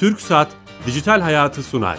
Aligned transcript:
Türk 0.00 0.20
Saat 0.20 0.48
Dijital 0.86 1.20
Hayatı 1.20 1.62
sunar. 1.62 1.98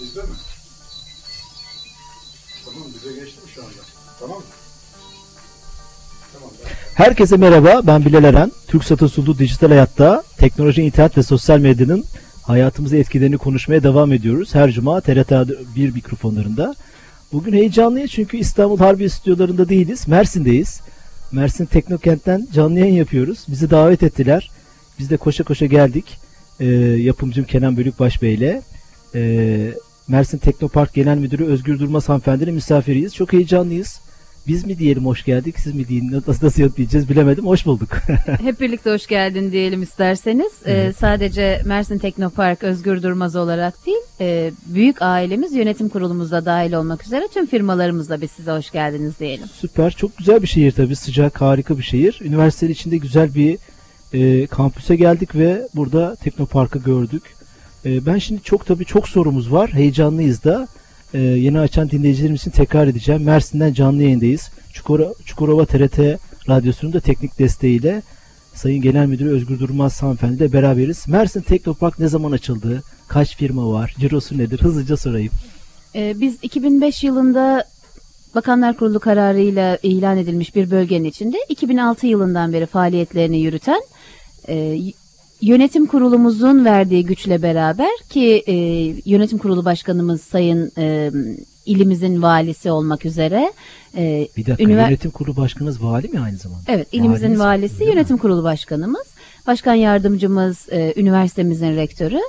Bizde 0.00 0.20
mi? 0.22 0.26
Tamam 2.64 2.88
bize 2.94 3.20
geçti 3.20 3.40
mi 3.44 3.50
şu 3.54 3.60
anda? 3.62 3.72
Tamam 4.20 4.36
mı? 4.38 4.44
Tamam. 6.32 6.50
ben- 6.64 7.04
Herkese 7.04 7.36
merhaba, 7.36 7.80
ben 7.86 8.04
Bilal 8.04 8.24
Eren. 8.24 8.52
TürkSat'ın 8.68 9.06
sunduğu 9.06 9.38
Dijital 9.38 9.68
Hayat'ta 9.68 10.22
teknoloji, 10.36 10.82
internet 10.82 11.18
ve 11.18 11.22
sosyal 11.22 11.58
medyanın 11.58 12.04
hayatımıza 12.42 12.96
etkilerini 12.96 13.38
konuşmaya 13.38 13.82
devam 13.82 14.12
ediyoruz. 14.12 14.54
Her 14.54 14.70
cuma 14.70 15.00
TRT 15.00 15.32
1 15.76 15.94
mikrofonlarında. 15.94 16.74
Bugün 17.32 17.52
heyecanlıyız 17.52 18.10
çünkü 18.10 18.36
İstanbul 18.36 18.78
Harbiye 18.78 19.08
stüdyolarında 19.08 19.68
değiliz, 19.68 20.08
Mersin'deyiz. 20.08 20.80
Mersin 21.32 21.66
Teknokent'ten 21.66 22.48
canlı 22.52 22.78
yayın 22.78 22.94
yapıyoruz. 22.94 23.44
Bizi 23.48 23.70
davet 23.70 24.02
ettiler. 24.02 24.50
Biz 24.98 25.10
de 25.10 25.16
koşa 25.16 25.44
koşa 25.44 25.66
geldik. 25.66 26.18
Ee, 26.60 26.66
yapımcım 26.66 27.44
Kenan 27.44 27.76
Bölükbaş 27.76 28.22
Bey 28.22 28.34
ile. 28.34 28.62
Ee, 29.14 29.70
Mersin 30.08 30.38
Teknopark 30.38 30.94
Genel 30.94 31.18
Müdürü 31.18 31.44
Özgür 31.44 31.78
Durmaz 31.78 32.08
hanımefendinin 32.08 32.54
misafiriyiz. 32.54 33.14
Çok 33.14 33.32
heyecanlıyız. 33.32 34.00
Biz 34.48 34.66
mi 34.66 34.78
diyelim 34.78 35.06
hoş 35.06 35.24
geldik, 35.24 35.58
siz 35.58 35.74
mi 35.74 35.88
deyin, 35.88 36.22
nasıl, 36.26 36.46
nasıl 36.46 36.62
yanıtlayacağız 36.62 37.08
bilemedim. 37.08 37.46
Hoş 37.46 37.66
bulduk. 37.66 37.88
Hep 38.42 38.60
birlikte 38.60 38.90
hoş 38.90 39.06
geldin 39.06 39.52
diyelim 39.52 39.82
isterseniz. 39.82 40.52
Ee, 40.66 40.92
sadece 40.98 41.62
Mersin 41.64 41.98
Teknopark 41.98 42.64
Özgür 42.64 43.02
Durmaz 43.02 43.36
olarak 43.36 43.86
değil, 43.86 43.98
e, 44.20 44.50
büyük 44.66 45.02
ailemiz 45.02 45.52
yönetim 45.52 45.88
kurulumuzda 45.88 46.44
dahil 46.44 46.72
olmak 46.72 47.04
üzere 47.04 47.28
tüm 47.34 47.46
firmalarımızla 47.46 48.20
biz 48.20 48.30
size 48.30 48.50
hoş 48.50 48.70
geldiniz 48.70 49.18
diyelim. 49.20 49.46
Süper, 49.54 49.90
çok 49.90 50.16
güzel 50.16 50.42
bir 50.42 50.46
şehir 50.46 50.72
tabii. 50.72 50.96
Sıcak, 50.96 51.40
harika 51.40 51.78
bir 51.78 51.82
şehir. 51.82 52.18
Üniversitenin 52.22 52.72
içinde 52.72 52.96
güzel 52.96 53.34
bir 53.34 53.58
e, 54.12 54.46
kampüse 54.46 54.96
geldik 54.96 55.34
ve 55.34 55.68
burada 55.74 56.14
Teknopark'ı 56.14 56.78
gördük. 56.78 57.22
E, 57.84 58.06
ben 58.06 58.18
şimdi 58.18 58.42
çok 58.42 58.66
tabii 58.66 58.84
çok 58.84 59.08
sorumuz 59.08 59.52
var. 59.52 59.72
Heyecanlıyız 59.72 60.44
da. 60.44 60.68
E, 61.14 61.18
yeni 61.18 61.58
açan 61.60 61.90
dinleyicilerimiz 61.90 62.40
için 62.40 62.50
tekrar 62.50 62.86
edeceğim. 62.86 63.22
Mersin'den 63.22 63.72
canlı 63.72 64.02
yayındayız. 64.02 64.50
Çukura, 64.72 65.14
Çukurova 65.24 65.66
TRT 65.66 65.98
Radyosu'nun 66.48 66.92
da 66.92 67.00
teknik 67.00 67.38
desteğiyle 67.38 68.02
Sayın 68.54 68.82
Genel 68.82 69.06
Müdürü 69.06 69.30
Özgür 69.30 69.58
Durmaz 69.58 70.02
hanımefendi 70.02 70.36
ile 70.36 70.52
beraberiz. 70.52 71.08
Mersin 71.08 71.40
Teknopark 71.40 71.98
ne 71.98 72.08
zaman 72.08 72.32
açıldı? 72.32 72.82
Kaç 73.08 73.36
firma 73.36 73.72
var? 73.72 73.94
Cirosu 73.98 74.38
nedir? 74.38 74.62
Hızlıca 74.62 74.96
sorayım. 74.96 75.32
Ee, 75.94 76.20
biz 76.20 76.38
2005 76.42 77.04
yılında 77.04 77.64
Bakanlar 78.34 78.76
Kurulu 78.76 79.00
kararıyla 79.00 79.78
ilan 79.82 80.18
edilmiş 80.18 80.54
bir 80.54 80.70
bölgenin 80.70 81.04
içinde 81.04 81.36
2006 81.48 82.06
yılından 82.06 82.52
beri 82.52 82.66
faaliyetlerini 82.66 83.38
yürüten 83.38 83.80
e, 84.48 84.78
yönetim 85.40 85.86
kurulumuzun 85.86 86.64
verdiği 86.64 87.04
güçle 87.06 87.42
beraber 87.42 87.90
ki 88.10 88.42
e, 88.46 88.54
yönetim 89.10 89.38
kurulu 89.38 89.64
başkanımız 89.64 90.22
Sayın 90.22 90.72
e, 90.78 91.10
ilimizin 91.66 92.22
valisi 92.22 92.70
olmak 92.70 93.04
üzere 93.04 93.52
e, 93.96 94.28
Bir 94.36 94.46
dakika 94.46 94.64
Ünivers- 94.64 94.88
yönetim 94.88 95.10
kurulu 95.10 95.36
başkanınız 95.36 95.82
vali 95.82 96.08
mi 96.08 96.20
aynı 96.20 96.36
zamanda? 96.36 96.62
Evet, 96.68 96.88
ilimizin 96.92 97.24
Valiniz 97.26 97.40
valisi, 97.40 97.74
Öyle 97.74 97.84
mi? 97.90 97.96
yönetim 97.96 98.18
kurulu 98.18 98.42
başkanımız, 98.44 99.06
başkan 99.46 99.74
yardımcımız, 99.74 100.66
e, 100.70 100.92
üniversitemizin 100.96 101.76
rektörü 101.76 102.20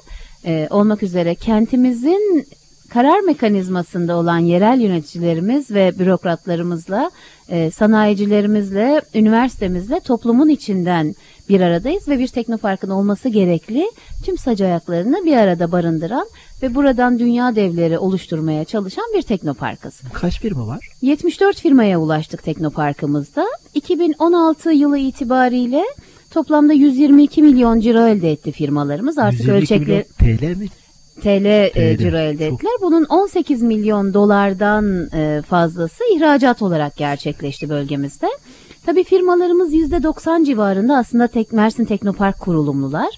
e, 0.45 0.67
olmak 0.69 1.03
üzere 1.03 1.35
kentimizin 1.35 2.47
karar 2.89 3.19
mekanizmasında 3.19 4.15
olan 4.17 4.39
yerel 4.39 4.79
yöneticilerimiz 4.81 5.71
ve 5.71 5.99
bürokratlarımızla, 5.99 7.11
e, 7.49 7.71
sanayicilerimizle, 7.71 9.01
üniversitemizle 9.13 9.99
toplumun 9.99 10.49
içinden 10.49 11.15
bir 11.49 11.61
aradayız 11.61 12.07
ve 12.07 12.19
bir 12.19 12.27
teknoparkın 12.27 12.89
olması 12.89 13.29
gerekli 13.29 13.91
tüm 14.25 14.37
sac 14.37 14.61
ayaklarını 14.61 15.25
bir 15.25 15.37
arada 15.37 15.71
barındıran 15.71 16.27
ve 16.63 16.75
buradan 16.75 17.19
dünya 17.19 17.55
devleri 17.55 17.97
oluşturmaya 17.97 18.65
çalışan 18.65 19.05
bir 19.15 19.21
teknoparkız. 19.21 20.01
Kaç 20.13 20.39
firma 20.39 20.67
var? 20.67 20.89
74 21.01 21.61
firmaya 21.61 21.99
ulaştık 21.99 22.43
Teknopark'ımızda. 22.43 23.47
2016 23.73 24.71
yılı 24.71 24.97
itibariyle 24.97 25.83
toplamda 26.31 26.73
122 26.73 27.41
milyon 27.41 27.79
ciro 27.79 28.07
elde 28.07 28.31
etti 28.31 28.51
firmalarımız. 28.51 29.17
Artık 29.17 29.39
122 29.39 29.63
ölçekleri 29.63 30.05
milyon 30.19 30.37
TL 30.37 30.59
mi? 30.59 30.67
TL, 31.21 31.45
e, 31.45 31.71
TL, 31.71 31.97
ciro 31.97 32.17
elde 32.17 32.49
çok. 32.49 32.53
ettiler. 32.53 32.73
Bunun 32.81 33.03
18 33.03 33.61
milyon 33.61 34.13
dolardan 34.13 35.09
e, 35.13 35.41
fazlası 35.41 36.03
ihracat 36.15 36.61
olarak 36.61 36.97
gerçekleşti 36.97 37.69
bölgemizde. 37.69 38.27
Tabii 38.85 39.03
firmalarımız 39.03 39.73
%90 39.73 40.45
civarında 40.45 40.97
aslında 40.97 41.27
tek, 41.27 41.53
Mersin 41.53 41.85
Teknopark 41.85 42.39
kurulumlular. 42.39 43.09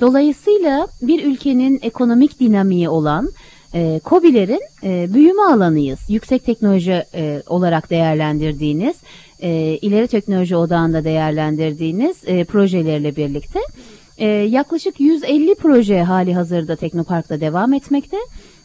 Dolayısıyla 0.00 0.88
bir 1.02 1.24
ülkenin 1.24 1.78
ekonomik 1.82 2.40
dinamiği 2.40 2.88
olan 2.88 3.28
e, 3.74 4.00
KOBİ'lerin 4.04 4.60
e, 4.82 5.14
büyüme 5.14 5.42
alanıyız. 5.42 6.00
Yüksek 6.08 6.44
teknoloji 6.44 7.04
e, 7.14 7.42
olarak 7.46 7.90
değerlendirdiğiniz, 7.90 8.96
e, 9.40 9.50
ileri 9.82 10.06
teknoloji 10.06 10.56
odağında 10.56 11.04
değerlendirdiğiniz 11.04 12.16
e, 12.26 12.44
projelerle 12.44 13.16
birlikte 13.16 13.60
e, 14.18 14.26
yaklaşık 14.26 15.00
150 15.00 15.54
proje 15.54 16.02
hali 16.02 16.34
hazırda 16.34 16.76
Teknopark'ta 16.76 17.40
devam 17.40 17.72
etmekte. 17.72 18.16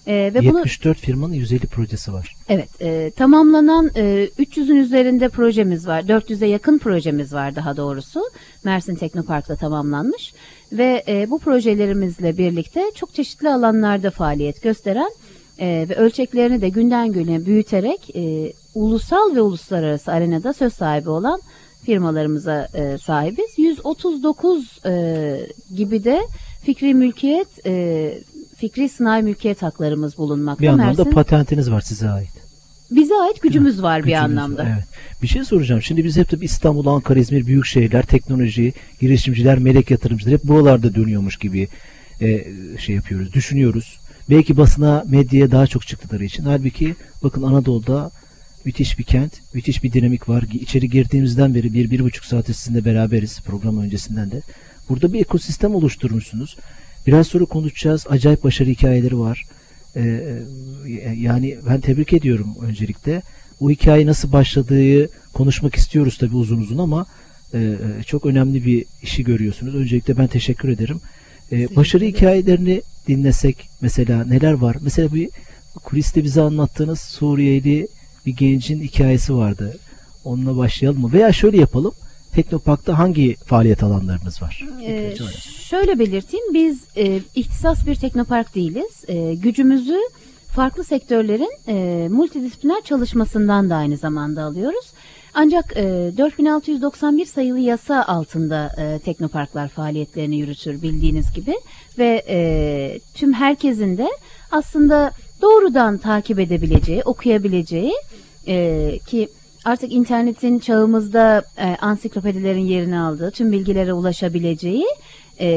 E, 0.07 0.31
ve 0.33 0.39
bunu 0.39 0.57
74 0.57 0.97
firmanın 0.97 1.33
150 1.33 1.67
projesi 1.67 2.13
var. 2.13 2.35
Evet, 2.49 2.69
e, 2.81 3.11
tamamlanan 3.15 3.91
e, 3.95 4.29
300'ün 4.39 4.75
üzerinde 4.75 5.29
projemiz 5.29 5.87
var. 5.87 6.01
400'e 6.01 6.47
yakın 6.47 6.77
projemiz 6.77 7.33
var 7.33 7.55
daha 7.55 7.77
doğrusu. 7.77 8.21
Mersin 8.63 8.95
Teknopark'ta 8.95 9.55
tamamlanmış. 9.55 10.33
Ve 10.71 11.03
e, 11.07 11.29
bu 11.29 11.39
projelerimizle 11.39 12.37
birlikte 12.37 12.91
çok 12.95 13.13
çeşitli 13.13 13.49
alanlarda 13.49 14.11
faaliyet 14.11 14.61
gösteren 14.61 15.11
e, 15.59 15.85
ve 15.89 15.95
ölçeklerini 15.95 16.61
de 16.61 16.69
günden 16.69 17.11
güne 17.11 17.45
büyüterek 17.45 18.15
e, 18.15 18.53
ulusal 18.75 19.35
ve 19.35 19.41
uluslararası 19.41 20.11
arenada 20.11 20.53
söz 20.53 20.73
sahibi 20.73 21.09
olan 21.09 21.41
firmalarımıza 21.83 22.67
e, 22.73 22.97
sahibiz. 22.97 23.57
139 23.57 24.79
e, 24.85 25.35
gibi 25.75 26.03
de 26.03 26.21
fikri 26.63 26.93
mülkiyet, 26.93 27.47
e, 27.65 28.13
fikri 28.57 28.89
sınai 28.89 29.23
mülkiyet 29.23 29.61
haklarımız 29.61 30.17
bulunmakta. 30.17 30.61
Bir 30.63 30.67
anlamda 30.67 31.01
Mersin- 31.03 31.13
patentiniz 31.13 31.71
var 31.71 31.81
size 31.81 32.09
ait. 32.09 32.29
bize 32.91 33.13
ait 33.15 33.41
gücümüz 33.41 33.81
var 33.83 33.99
bir 33.99 34.03
Gücünüz 34.03 34.23
anlamda. 34.23 34.63
var, 34.63 34.71
Evet. 34.75 34.85
Bir 35.21 35.27
şey 35.27 35.45
soracağım. 35.45 35.81
Şimdi 35.81 36.03
biz 36.03 36.17
hep 36.17 36.29
tabii 36.29 36.45
İstanbul, 36.45 36.85
Ankara, 36.85 37.19
İzmir 37.19 37.45
büyük 37.45 37.65
şehirler, 37.65 38.05
teknoloji, 38.05 38.73
girişimciler, 39.01 39.59
melek 39.59 39.91
yatırımcılar 39.91 40.33
hep 40.33 40.43
buralarda 40.43 40.95
dönüyormuş 40.95 41.37
gibi 41.37 41.67
e, 42.21 42.45
şey 42.79 42.95
yapıyoruz, 42.95 43.33
düşünüyoruz. 43.33 43.99
Belki 44.29 44.57
basına, 44.57 45.03
medyaya 45.07 45.51
daha 45.51 45.67
çok 45.67 45.87
çıktıkları 45.87 46.25
için. 46.25 46.43
Halbuki 46.43 46.95
bakın 47.23 47.41
Anadolu'da 47.43 48.11
müthiş 48.65 48.99
bir 48.99 49.03
kent, 49.03 49.33
müthiş 49.53 49.83
bir 49.83 49.93
dinamik 49.93 50.29
var. 50.29 50.43
İçeri 50.53 50.89
girdiğimizden 50.89 51.55
beri 51.55 51.73
bir, 51.73 51.91
bir 51.91 51.99
buçuk 51.99 52.25
saat 52.25 52.45
sizinle 52.45 52.85
beraberiz 52.85 53.39
program 53.41 53.77
öncesinden 53.77 54.31
de. 54.31 54.41
Burada 54.89 55.13
bir 55.13 55.19
ekosistem 55.19 55.75
oluşturmuşsunuz. 55.75 56.57
Biraz 57.07 57.27
sonra 57.27 57.45
konuşacağız. 57.45 58.05
Acayip 58.09 58.43
başarı 58.43 58.69
hikayeleri 58.69 59.19
var. 59.19 59.45
Ee, 59.95 60.39
yani 61.15 61.57
ben 61.69 61.81
tebrik 61.81 62.13
ediyorum 62.13 62.55
öncelikle. 62.61 63.21
Bu 63.59 63.71
hikaye 63.71 64.05
nasıl 64.05 64.31
başladığı 64.31 65.09
konuşmak 65.33 65.75
istiyoruz 65.75 66.17
tabii 66.17 66.35
uzun 66.35 66.61
uzun 66.61 66.77
ama 66.77 67.05
e, 67.53 67.57
e, 67.59 68.03
çok 68.05 68.25
önemli 68.25 68.65
bir 68.65 68.85
işi 69.01 69.23
görüyorsunuz. 69.23 69.75
Öncelikle 69.75 70.17
ben 70.17 70.27
teşekkür 70.27 70.69
ederim. 70.69 71.01
E, 71.51 71.75
başarı 71.75 72.05
hikayelerini 72.05 72.81
dinlesek 73.07 73.69
mesela 73.81 74.25
neler 74.25 74.53
var? 74.53 74.77
Mesela 74.81 75.13
bir 75.13 75.29
kuliste 75.83 76.23
bize 76.23 76.41
anlattığınız 76.41 76.99
Suriyeli 76.99 77.87
bir 78.25 78.35
gencin 78.35 78.81
hikayesi 78.81 79.35
vardı. 79.35 79.77
Onunla 80.23 80.57
başlayalım 80.57 81.01
mı? 81.01 81.13
Veya 81.13 81.33
şöyle 81.33 81.57
yapalım. 81.57 81.93
Teknopark'ta 82.33 82.97
hangi 82.97 83.35
faaliyet 83.35 83.83
alanlarınız 83.83 84.41
var? 84.41 84.65
Ee, 84.85 85.15
şöyle 85.69 85.99
belirteyim, 85.99 86.53
biz 86.53 86.83
e, 86.97 87.21
ihtisas 87.35 87.87
bir 87.87 87.95
teknopark 87.95 88.55
değiliz. 88.55 89.03
E, 89.07 89.33
gücümüzü 89.33 89.97
farklı 90.47 90.83
sektörlerin 90.83 91.51
e, 91.67 92.07
multidisipliner 92.09 92.81
çalışmasından 92.81 93.69
da 93.69 93.75
aynı 93.75 93.97
zamanda 93.97 94.43
alıyoruz. 94.43 94.85
Ancak 95.33 95.77
e, 95.77 96.11
4691 96.17 97.25
sayılı 97.25 97.59
yasa 97.59 98.03
altında 98.03 98.71
e, 98.77 98.99
teknoparklar 98.99 99.67
faaliyetlerini 99.67 100.35
yürütür 100.35 100.81
bildiğiniz 100.81 101.33
gibi 101.33 101.55
ve 101.97 102.23
e, 102.27 102.99
tüm 103.13 103.33
herkesin 103.33 103.97
de 103.97 104.07
aslında 104.51 105.11
doğrudan 105.41 105.97
takip 105.97 106.39
edebileceği, 106.39 107.03
okuyabileceği 107.03 107.93
e, 108.47 108.99
ki 109.07 109.29
artık 109.67 109.91
internetin 109.91 110.59
çağımızda 110.59 111.43
e, 111.57 111.75
ansiklopedilerin 111.81 112.65
yerini 112.65 112.99
aldığı, 112.99 113.31
tüm 113.31 113.51
bilgilere 113.51 113.93
ulaşabileceği 113.93 114.85
e, 115.39 115.49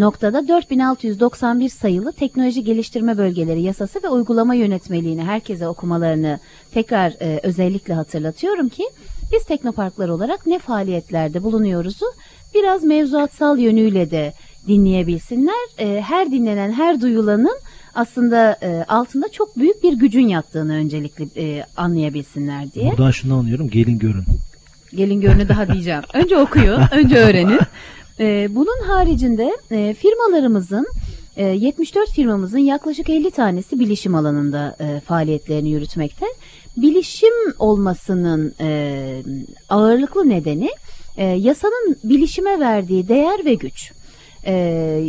noktada 0.00 0.48
4691 0.48 1.68
sayılı 1.68 2.12
teknoloji 2.12 2.64
geliştirme 2.64 3.18
bölgeleri 3.18 3.62
yasası 3.62 4.02
ve 4.02 4.08
uygulama 4.08 4.54
yönetmeliğini 4.54 5.22
herkese 5.22 5.68
okumalarını 5.68 6.38
tekrar 6.74 7.12
e, 7.20 7.40
özellikle 7.42 7.94
hatırlatıyorum 7.94 8.68
ki 8.68 8.84
biz 9.32 9.44
teknoparklar 9.44 10.08
olarak 10.08 10.46
ne 10.46 10.58
faaliyetlerde 10.58 11.42
bulunuyoruzu 11.42 12.06
biraz 12.54 12.84
mevzuatsal 12.84 13.58
yönüyle 13.58 14.10
de 14.10 14.32
dinleyebilsinler. 14.68 15.68
E, 15.78 16.00
her 16.00 16.30
dinlenen, 16.30 16.72
her 16.72 17.00
duyulanın 17.00 17.58
aslında 17.94 18.58
e, 18.62 18.84
altında 18.88 19.28
çok 19.28 19.58
büyük 19.58 19.82
bir 19.82 19.92
gücün 19.92 20.26
yattığını 20.26 20.74
öncelikle 20.74 21.26
e, 21.36 21.64
anlayabilsinler 21.76 22.72
diye. 22.72 22.90
Buradan 22.90 23.10
şunu 23.10 23.34
anlıyorum. 23.34 23.70
Gelin 23.70 23.98
görün. 23.98 24.24
Gelin 24.94 25.20
görünü 25.20 25.48
daha 25.48 25.68
diyeceğim. 25.72 26.02
Önce 26.14 26.36
okuyun, 26.38 26.80
önce 26.92 27.16
öğrenin. 27.16 27.60
E, 28.20 28.48
bunun 28.50 28.82
haricinde 28.86 29.56
e, 29.70 29.94
firmalarımızın 29.94 30.86
e, 31.36 31.44
74 31.44 32.10
firmamızın 32.10 32.58
yaklaşık 32.58 33.10
50 33.10 33.30
tanesi 33.30 33.80
bilişim 33.80 34.14
alanında 34.14 34.76
e, 34.80 35.00
faaliyetlerini 35.00 35.70
yürütmekte. 35.70 36.26
Bilişim 36.76 37.32
olmasının 37.58 38.54
e, 38.60 39.22
ağırlıklı 39.68 40.28
nedeni 40.28 40.70
e, 41.16 41.24
yasanın 41.24 41.96
bilişime 42.04 42.60
verdiği 42.60 43.08
değer 43.08 43.44
ve 43.44 43.54
güç. 43.54 43.92
E, 44.46 45.04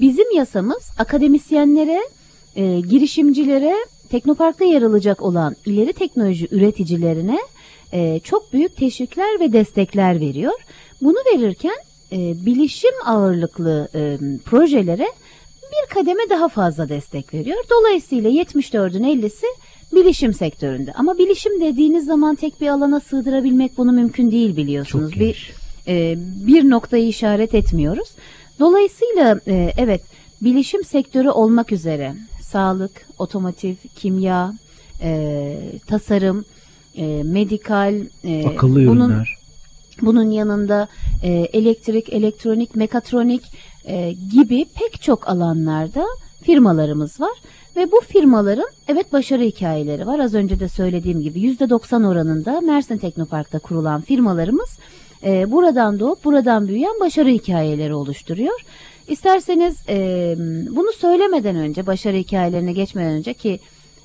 bizim 0.00 0.36
yasamız 0.36 0.90
akademisyenlere, 0.98 2.00
e, 2.56 2.80
girişimcilere, 2.80 3.74
teknoparkta 4.10 4.64
yer 4.64 4.82
alacak 4.82 5.22
olan 5.22 5.56
ileri 5.66 5.92
teknoloji 5.92 6.48
üreticilerine 6.50 7.38
e, 7.92 8.20
çok 8.24 8.52
büyük 8.52 8.76
teşvikler 8.76 9.40
ve 9.40 9.52
destekler 9.52 10.20
veriyor. 10.20 10.52
Bunu 11.02 11.16
verirken 11.34 11.76
e, 12.12 12.46
bilişim 12.46 12.94
ağırlıklı 13.06 13.88
e, 13.94 14.18
projelere 14.44 15.08
bir 15.62 15.94
kademe 15.94 16.22
daha 16.30 16.48
fazla 16.48 16.88
destek 16.88 17.34
veriyor. 17.34 17.64
Dolayısıyla 17.70 18.30
74'ün 18.30 19.04
50'si 19.04 19.46
bilişim 19.92 20.32
sektöründe. 20.32 20.92
Ama 20.92 21.18
bilişim 21.18 21.60
dediğiniz 21.60 22.06
zaman 22.06 22.34
tek 22.34 22.60
bir 22.60 22.68
alana 22.68 23.00
sığdırabilmek 23.00 23.78
bunu 23.78 23.92
mümkün 23.92 24.30
değil 24.30 24.56
biliyorsunuz. 24.56 25.12
Çok 25.12 25.20
bir 25.20 25.52
e, 25.88 26.14
bir 26.46 26.70
noktayı 26.70 27.08
işaret 27.08 27.54
etmiyoruz. 27.54 28.08
Dolayısıyla 28.60 29.40
e, 29.48 29.72
evet 29.76 30.02
bilişim 30.42 30.84
sektörü 30.84 31.30
olmak 31.30 31.72
üzere 31.72 32.14
sağlık, 32.52 33.06
otomotiv, 33.18 33.74
kimya, 33.96 34.54
e, 35.02 35.56
tasarım, 35.86 36.44
e, 36.96 37.22
medikal, 37.22 37.94
e, 38.24 38.46
Akıllı 38.46 38.86
bunun, 38.86 39.10
ürünler. 39.10 39.36
bunun 40.02 40.30
yanında 40.30 40.88
e, 41.22 41.30
elektrik, 41.32 42.12
elektronik, 42.12 42.76
mekatronik 42.76 43.42
e, 43.84 44.12
gibi 44.32 44.66
pek 44.74 45.02
çok 45.02 45.28
alanlarda 45.28 46.06
firmalarımız 46.42 47.20
var. 47.20 47.32
Ve 47.76 47.92
bu 47.92 48.00
firmaların 48.08 48.68
evet 48.88 49.12
başarı 49.12 49.42
hikayeleri 49.42 50.06
var. 50.06 50.18
Az 50.18 50.34
önce 50.34 50.60
de 50.60 50.68
söylediğim 50.68 51.20
gibi 51.20 51.40
%90 51.40 52.06
oranında 52.06 52.60
Mersin 52.60 52.98
Teknopark'ta 52.98 53.58
kurulan 53.58 54.00
firmalarımız 54.00 54.78
e, 55.24 55.50
buradan 55.50 56.00
doğup 56.00 56.24
buradan 56.24 56.68
büyüyen 56.68 57.00
başarı 57.00 57.28
hikayeleri 57.28 57.94
oluşturuyor. 57.94 58.60
İsterseniz 59.10 59.76
e, 59.88 60.34
bunu 60.70 60.92
söylemeden 60.92 61.56
önce 61.56 61.86
başarı 61.86 62.16
hikayelerine 62.16 62.72
geçmeden 62.72 63.12
önce 63.12 63.34
ki 63.34 63.60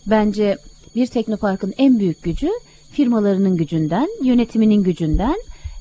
bence 0.08 0.58
bir 0.96 1.08
teknoparkın 1.08 1.74
en 1.78 2.00
büyük 2.00 2.24
gücü 2.24 2.50
firmalarının 2.92 3.58
gücünden, 3.58 4.10
yönetiminin 4.24 4.84
gücünden, 4.84 5.36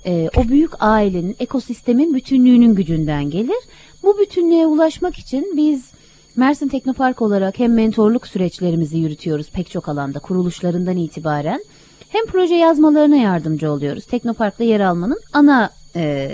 e, 0.06 0.29
o 0.37 0.49
büyük 0.49 0.71
ailenin, 0.79 1.37
ekosistemin 1.38 2.15
bütünlüğünün 2.15 2.75
gücünden 2.75 3.31
gelir. 3.31 3.59
Bu 4.03 4.19
bütünlüğe 4.19 4.67
ulaşmak 4.67 5.19
için 5.19 5.53
biz 5.56 5.91
Mersin 6.37 6.69
Teknopark 6.69 7.23
olarak 7.23 7.59
hem 7.59 7.75
mentorluk 7.75 8.26
süreçlerimizi 8.26 8.99
yürütüyoruz 8.99 9.50
pek 9.50 9.71
çok 9.71 9.88
alanda 9.88 10.19
kuruluşlarından 10.19 10.97
itibaren 10.97 11.65
hem 12.09 12.26
proje 12.26 12.55
yazmalarına 12.55 13.17
yardımcı 13.17 13.73
oluyoruz. 13.73 14.05
Teknopark'ta 14.05 14.65
yer 14.65 14.81
almanın 14.81 15.21
ana 15.32 15.71
e, 15.97 16.29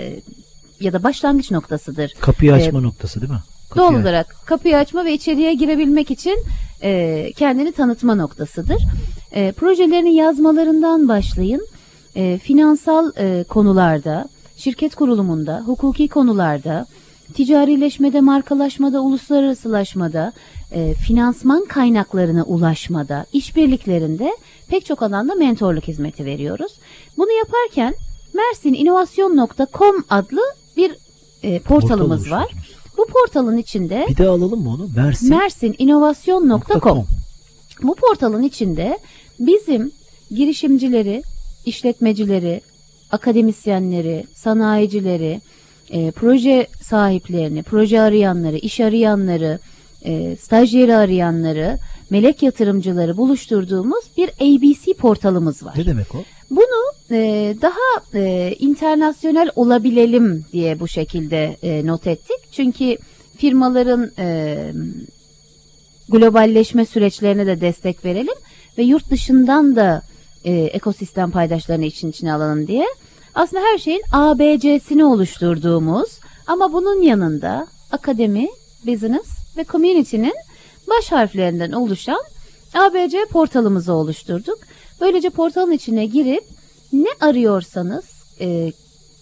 ya 0.81 0.93
da 0.93 1.03
başlangıç 1.03 1.51
noktasıdır. 1.51 2.13
Kapıyı 2.19 2.51
e, 2.51 2.53
açma 2.53 2.81
noktası 2.81 3.21
değil 3.21 3.31
mi? 3.31 3.39
Kapıyı 3.69 3.89
Doğal 3.89 4.01
olarak 4.01 4.35
kapıyı 4.45 4.77
açma 4.77 5.05
ve 5.05 5.13
içeriye 5.13 5.53
girebilmek 5.53 6.11
için 6.11 6.43
e, 6.83 7.31
kendini 7.37 7.71
tanıtma 7.71 8.15
noktasıdır. 8.15 8.81
E, 9.31 9.51
projelerini 9.51 10.15
yazmalarından 10.15 11.07
başlayın. 11.07 11.67
E, 12.15 12.37
finansal 12.37 13.11
e, 13.17 13.43
konularda, 13.43 14.29
şirket 14.57 14.95
kurulumunda, 14.95 15.63
hukuki 15.65 16.07
konularda, 16.07 16.85
ticarileşmede, 17.33 18.21
markalaşmada, 18.21 19.01
uluslararasılaşmada, 19.01 20.33
e, 20.71 20.93
finansman 20.93 21.65
kaynaklarına 21.65 22.43
ulaşmada, 22.43 23.25
işbirliklerinde 23.33 24.31
pek 24.67 24.85
çok 24.85 25.03
alanda 25.03 25.35
mentorluk 25.35 25.83
hizmeti 25.83 26.25
veriyoruz. 26.25 26.71
Bunu 27.17 27.31
yaparken 27.31 27.95
mersininnovasyon.com 28.33 30.03
adlı 30.09 30.41
bir 30.81 30.95
e, 31.43 31.59
portalımız 31.59 32.19
Portal 32.19 32.37
var. 32.37 32.51
Bu 32.97 33.05
portalın 33.05 33.57
içinde 33.57 34.05
Bir 34.09 34.17
de 34.17 34.27
alalım 34.27 34.63
mı 34.63 34.69
onu? 34.69 34.89
Mersin. 34.95 35.29
mersininnovasyon.com 35.29 37.05
bu 37.83 37.95
portalın 37.95 38.43
içinde 38.43 38.99
bizim 39.39 39.91
girişimcileri, 40.31 41.23
işletmecileri, 41.65 42.61
akademisyenleri, 43.11 44.25
sanayicileri, 44.33 45.41
e, 45.89 46.11
proje 46.11 46.67
sahiplerini, 46.81 47.63
proje 47.63 48.01
arayanları, 48.01 48.57
iş 48.57 48.79
arayanları, 48.79 49.59
e, 50.05 50.35
stajyeri 50.35 50.95
arayanları, 50.95 51.77
melek 52.11 52.43
yatırımcıları 52.43 53.17
buluşturduğumuz 53.17 54.03
bir 54.17 54.29
ABC 54.29 54.93
portalımız 54.93 55.65
var. 55.65 55.73
Ne 55.77 55.85
demek 55.85 56.15
o? 56.15 56.17
Bunu 56.51 56.93
e, 57.11 57.55
daha 57.61 58.19
e, 58.19 58.55
internasyonel 58.59 59.49
olabilelim 59.55 60.45
diye 60.53 60.79
bu 60.79 60.87
şekilde 60.87 61.57
e, 61.63 61.85
not 61.85 62.07
ettik. 62.07 62.37
Çünkü 62.51 62.97
firmaların 63.37 64.11
e, 64.19 64.57
globalleşme 66.09 66.85
süreçlerine 66.85 67.47
de 67.47 67.61
destek 67.61 68.05
verelim 68.05 68.35
ve 68.77 68.83
yurt 68.83 69.11
dışından 69.11 69.75
da 69.75 70.01
e, 70.45 70.51
ekosistem 70.53 71.31
paydaşlarını 71.31 71.85
için 71.85 72.09
içine 72.09 72.33
alalım 72.33 72.67
diye. 72.67 72.85
Aslında 73.35 73.63
her 73.63 73.77
şeyin 73.77 74.03
ABC'sini 74.11 75.05
oluşturduğumuz 75.05 76.19
ama 76.47 76.73
bunun 76.73 77.01
yanında 77.01 77.67
akademi, 77.91 78.47
business 78.85 79.27
ve 79.57 79.65
community'nin 79.65 80.33
baş 80.97 81.11
harflerinden 81.11 81.71
oluşan 81.71 82.21
ABC 82.73 83.17
portalımızı 83.31 83.93
oluşturduk. 83.93 84.59
Böylece 85.01 85.29
portalın 85.29 85.71
içine 85.71 86.05
girip 86.05 86.43
ne 86.93 87.09
arıyorsanız 87.19 88.05
e, 88.39 88.71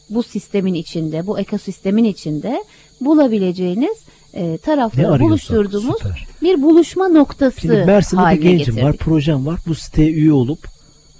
bu 0.09 0.23
sistemin 0.23 0.73
içinde, 0.73 1.27
bu 1.27 1.39
ekosistemin 1.39 2.03
içinde 2.03 2.63
bulabileceğiniz 3.01 3.97
e, 4.33 4.57
tarafları 4.57 5.19
buluşturduğumuz 5.19 5.97
süper. 5.97 6.27
bir 6.41 6.61
buluşma 6.61 7.07
noktası 7.07 7.61
Şimdi 7.61 7.83
Mersin'de 7.85 8.35
bir 8.35 8.41
gencim 8.41 8.75
var, 8.75 8.81
getirdik. 8.81 8.99
projem 8.99 9.45
var. 9.45 9.59
Bu 9.67 9.75
siteye 9.75 10.11
üye 10.11 10.33
olup 10.33 10.59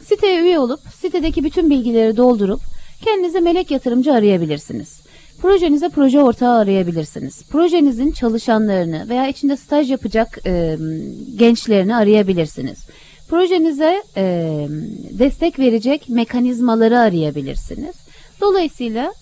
Siteye 0.04 0.42
üye 0.42 0.60
olup 0.60 0.80
sitedeki 1.02 1.44
bütün 1.44 1.70
bilgileri 1.70 2.18
doldurup 2.18 2.60
kendinize 3.06 3.40
melek 3.40 3.72
yatırımcı 3.72 4.14
arayabilirsiniz. 4.14 5.02
Projenize 5.42 5.90
proje 5.90 6.20
ortağı 6.24 6.58
arayabilirsiniz. 6.60 7.44
Projenizin 7.50 8.12
çalışanlarını 8.12 9.10
veya 9.10 9.28
içinde 9.28 9.58
staj 9.58 9.92
yapacak 9.92 10.40
e, 10.46 10.78
gençlerini 11.36 11.96
arayabilirsiniz. 11.96 12.78
Projenize 13.30 14.04
e, 14.18 14.24
destek 15.20 15.60
verecek 15.60 16.10
mekanizmaları 16.10 17.00
arayabilirsiniz. 17.00 17.96
Dolayısıyla 18.42 19.14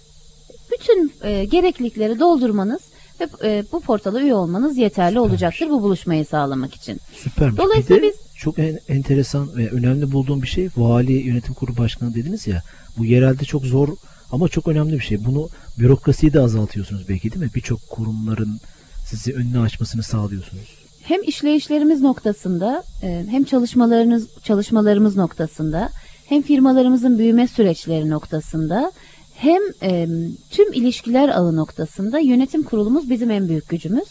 bütün 0.71 1.11
e, 1.23 1.45
gereklilikleri 1.45 2.19
doldurmanız 2.19 2.81
ve 3.21 3.27
e, 3.43 3.63
bu 3.71 3.79
portala 3.79 4.21
üye 4.21 4.33
olmanız 4.35 4.77
yeterli 4.77 5.09
Süpermiş. 5.13 5.31
olacaktır 5.31 5.69
bu 5.69 5.81
buluşmayı 5.81 6.25
sağlamak 6.25 6.73
için. 6.75 6.99
süpermiş. 7.23 7.57
Dolayısıyla 7.57 8.01
biz- 8.01 8.37
çok 8.37 8.59
en- 8.59 8.79
enteresan 8.89 9.57
ve 9.57 9.69
önemli 9.69 10.11
bulduğum 10.11 10.41
bir 10.41 10.47
şey 10.47 10.69
vali 10.77 11.13
yönetim 11.13 11.53
kurulu 11.53 11.77
başkanı 11.77 12.15
dediniz 12.15 12.47
ya 12.47 12.61
bu 12.97 13.05
yerelde 13.05 13.43
çok 13.45 13.65
zor 13.65 13.87
ama 14.31 14.47
çok 14.49 14.67
önemli 14.67 14.93
bir 14.93 14.99
şey. 15.03 15.25
Bunu 15.25 15.49
bürokrasiyi 15.79 16.33
de 16.33 16.39
azaltıyorsunuz 16.39 17.09
belki 17.09 17.31
değil 17.31 17.45
mi? 17.45 17.51
Birçok 17.55 17.89
kurumların 17.89 18.59
sizi 19.05 19.33
önüne 19.33 19.59
açmasını 19.59 20.03
sağlıyorsunuz. 20.03 20.77
hem 21.03 21.23
işleyişlerimiz 21.23 22.01
noktasında 22.01 22.83
e, 23.03 23.25
hem 23.29 23.43
çalışmalarınız 23.43 24.27
çalışmalarımız 24.43 25.15
noktasında 25.17 25.89
hem 26.25 26.41
firmalarımızın 26.41 27.17
büyüme 27.19 27.47
süreçleri 27.47 28.09
noktasında 28.09 28.91
hem 29.35 29.61
e, 29.83 30.07
tüm 30.51 30.73
ilişkiler 30.73 31.29
ağı 31.29 31.55
noktasında 31.55 32.19
yönetim 32.19 32.63
kurulumuz 32.63 33.09
bizim 33.09 33.31
en 33.31 33.49
büyük 33.49 33.69
gücümüz. 33.69 34.07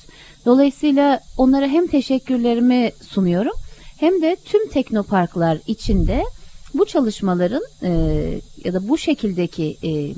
Dolayısıyla 0.47 1.21
onlara 1.37 1.67
hem 1.67 1.87
teşekkürlerimi 1.87 2.93
sunuyorum 3.09 3.53
hem 3.97 4.23
de 4.23 4.37
tüm 4.45 4.69
teknoparklar 4.69 5.59
içinde 5.67 6.25
bu 6.79 6.87
çalışmaların 6.87 7.63
e, 7.83 7.91
ya 8.65 8.75
da 8.75 8.89
bu 8.89 8.99
şekildeki 8.99 9.77
e, 9.83 10.15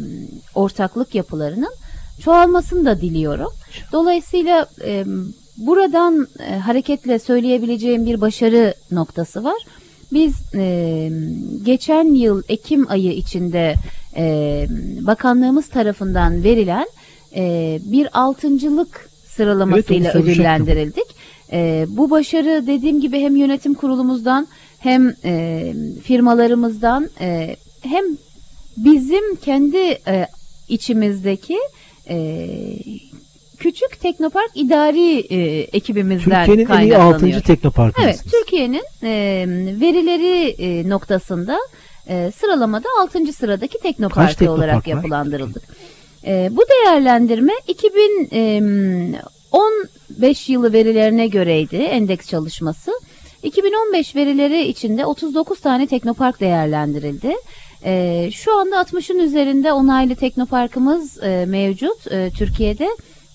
ortaklık 0.54 1.14
yapılarının 1.14 1.72
çoğalmasını 2.24 2.84
da 2.84 3.00
diliyorum. 3.00 3.52
Dolayısıyla 3.92 4.66
e, 4.84 5.04
buradan 5.56 6.28
e, 6.40 6.56
hareketle 6.56 7.18
söyleyebileceğim 7.18 8.06
bir 8.06 8.20
başarı 8.20 8.74
noktası 8.90 9.44
var. 9.44 9.62
Biz 10.12 10.34
e, 10.54 11.10
geçen 11.62 12.14
yıl 12.14 12.42
Ekim 12.48 12.90
ayı 12.90 13.12
içinde 13.12 13.74
e, 14.16 14.66
bakanlığımız 15.00 15.68
tarafından 15.68 16.44
verilen 16.44 16.86
e, 17.36 17.78
bir 17.84 18.20
altıncılık 18.20 19.08
sıralamasıyla 19.26 20.10
Evet, 20.14 20.22
ödüllendirildik. 20.22 21.06
E, 21.52 21.86
bu 21.88 22.10
başarı 22.10 22.66
dediğim 22.66 23.00
gibi 23.00 23.20
hem 23.20 23.36
yönetim 23.36 23.74
kurulumuzdan 23.74 24.48
hem 24.78 25.14
e, 25.24 25.72
firmalarımızdan 26.02 27.10
e, 27.20 27.56
hem 27.80 28.04
bizim 28.76 29.34
kendi 29.34 29.76
e, 30.06 30.26
içimizdeki 30.68 31.58
e, 32.08 32.48
küçük 33.58 34.00
teknopark 34.00 34.50
idari 34.54 35.18
e, 35.18 35.60
ekibimizden 35.60 36.46
Türkiye'nin 36.46 36.70
en 36.70 36.80
iyi 36.80 36.90
kaynaklanıyor. 36.90 37.36
6. 37.36 37.46
teknoparkı 37.46 38.02
Evet? 38.02 38.20
Türkiye'nin 38.30 38.84
e, 39.02 39.44
verileri 39.80 40.48
e, 40.48 40.88
noktasında 40.88 41.58
e, 42.08 42.30
sıralamada 42.36 42.88
6. 43.02 43.32
sıradaki 43.32 43.78
teknoparkı 43.78 44.36
teknopark 44.36 44.58
olarak 44.58 44.76
var? 44.88 44.92
yapılandırıldık. 44.92 45.62
E, 46.26 46.48
bu 46.52 46.62
değerlendirme 46.68 47.52
2015 49.52 50.48
yılı 50.48 50.72
verilerine 50.72 51.26
göreydi 51.26 51.76
endeks 51.76 52.28
çalışması. 52.28 52.92
2015 53.42 54.16
verileri 54.16 54.66
içinde 54.66 55.06
39 55.06 55.60
tane 55.60 55.86
teknopark 55.86 56.40
değerlendirildi. 56.40 57.34
E, 57.84 58.30
şu 58.32 58.58
anda 58.58 58.76
60'ın 58.76 59.18
üzerinde 59.18 59.72
onaylı 59.72 60.14
teknoparkımız 60.14 61.22
e, 61.22 61.44
mevcut 61.48 62.12
e, 62.12 62.30
Türkiye'de. 62.30 62.88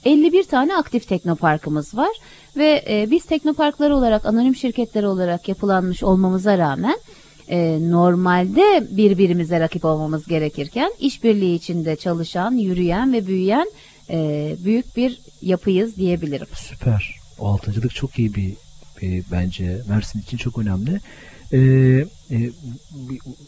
51 0.05 0.43
tane 0.43 0.75
aktif 0.75 1.07
teknoparkımız 1.07 1.97
var 1.97 2.11
ve 2.57 2.83
e, 2.89 3.11
biz 3.11 3.25
teknoparklar 3.25 3.89
olarak 3.89 4.25
anonim 4.25 4.55
şirketler 4.55 5.03
olarak 5.03 5.49
yapılanmış 5.49 6.03
olmamıza 6.03 6.57
rağmen 6.57 6.97
e, 7.49 7.77
normalde 7.81 8.87
birbirimize 8.91 9.59
rakip 9.59 9.85
olmamız 9.85 10.27
gerekirken 10.27 10.91
işbirliği 10.99 11.55
içinde 11.55 11.95
çalışan, 11.95 12.51
yürüyen 12.51 13.13
ve 13.13 13.27
büyüyen 13.27 13.67
e, 14.09 14.55
büyük 14.65 14.97
bir 14.97 15.19
yapıyız 15.41 15.97
diyebilirim. 15.97 16.47
Süper. 16.53 17.15
O 17.39 17.47
altıncılık 17.47 17.95
çok 17.95 18.19
iyi 18.19 18.35
bir, 18.35 18.53
bir 19.01 19.23
bence 19.31 19.81
Mersin 19.89 20.19
için 20.19 20.37
çok 20.37 20.57
önemli. 20.57 20.99
Ee, 21.53 21.57
e, 22.31 22.51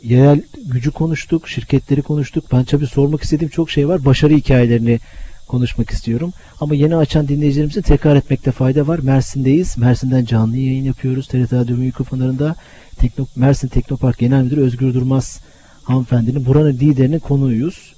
yerel 0.04 0.42
gücü 0.66 0.92
konuştuk, 0.92 1.50
şirketleri 1.50 2.02
konuştuk. 2.02 2.46
Ben 2.52 2.64
tabii 2.64 2.88
sormak 2.88 3.24
istediğim 3.24 3.50
çok 3.50 3.72
şey 3.72 3.88
var. 3.88 4.06
Başarı 4.06 4.34
hikayelerini 4.34 5.00
konuşmak 5.48 5.90
istiyorum. 5.90 6.34
Ama 6.60 6.76
yeni 6.76 6.96
açan 6.96 7.28
dinleyicilerimizin 7.28 7.82
tekrar 7.82 8.16
etmekte 8.16 8.52
fayda 8.52 8.88
var. 8.88 9.00
Mersin'deyiz. 9.00 9.78
Mersin'den 9.78 10.26
canlı 10.26 10.58
yayın 10.58 10.84
yapıyoruz. 10.84 11.28
TRT 11.28 11.54
Radyo 11.54 11.78
mikrofonlarında 11.78 12.56
Tekno, 12.98 13.26
Mersin 13.36 13.68
Teknopark 13.68 14.18
Genel 14.18 14.44
Müdürü 14.44 14.62
Özgür 14.62 14.94
Durmaz 14.94 15.40
hanımefendinin 15.84 16.46
buranın 16.46 16.74
liderinin 16.74 17.20
konuğuyuz. 17.20 17.94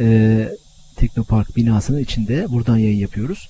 Ee, 0.00 0.48
Teknopark 1.02 1.56
binasının 1.56 1.98
içinde 1.98 2.46
buradan 2.48 2.76
yayın 2.76 2.98
yapıyoruz. 2.98 3.48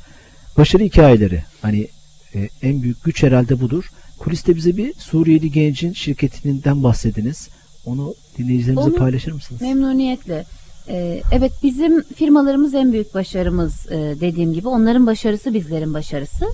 Başarı 0.59 0.83
hikayeleri. 0.83 1.43
Hani 1.63 1.89
e, 2.35 2.49
en 2.63 2.83
büyük 2.83 3.05
güç 3.05 3.23
herhalde 3.23 3.61
budur. 3.61 3.85
Kuliste 4.19 4.57
bize 4.57 4.77
bir 4.77 4.95
Suriyeli 4.99 5.53
gencin 5.53 5.93
şirketinden 5.93 6.83
bahsediniz. 6.83 7.49
Onu 7.87 8.15
dinleyicilerimize 8.39 8.89
Onu 8.89 8.95
paylaşır 8.95 9.33
mısınız? 9.33 9.61
Memnuniyetle. 9.61 10.45
Ee, 10.89 11.21
evet 11.33 11.53
bizim 11.63 12.03
firmalarımız 12.03 12.75
en 12.75 12.93
büyük 12.93 13.15
başarımız 13.15 13.87
e, 13.91 13.97
dediğim 14.21 14.53
gibi 14.53 14.69
onların 14.69 15.07
başarısı 15.07 15.55
bizlerin 15.55 15.95
başarısı. 15.95 16.45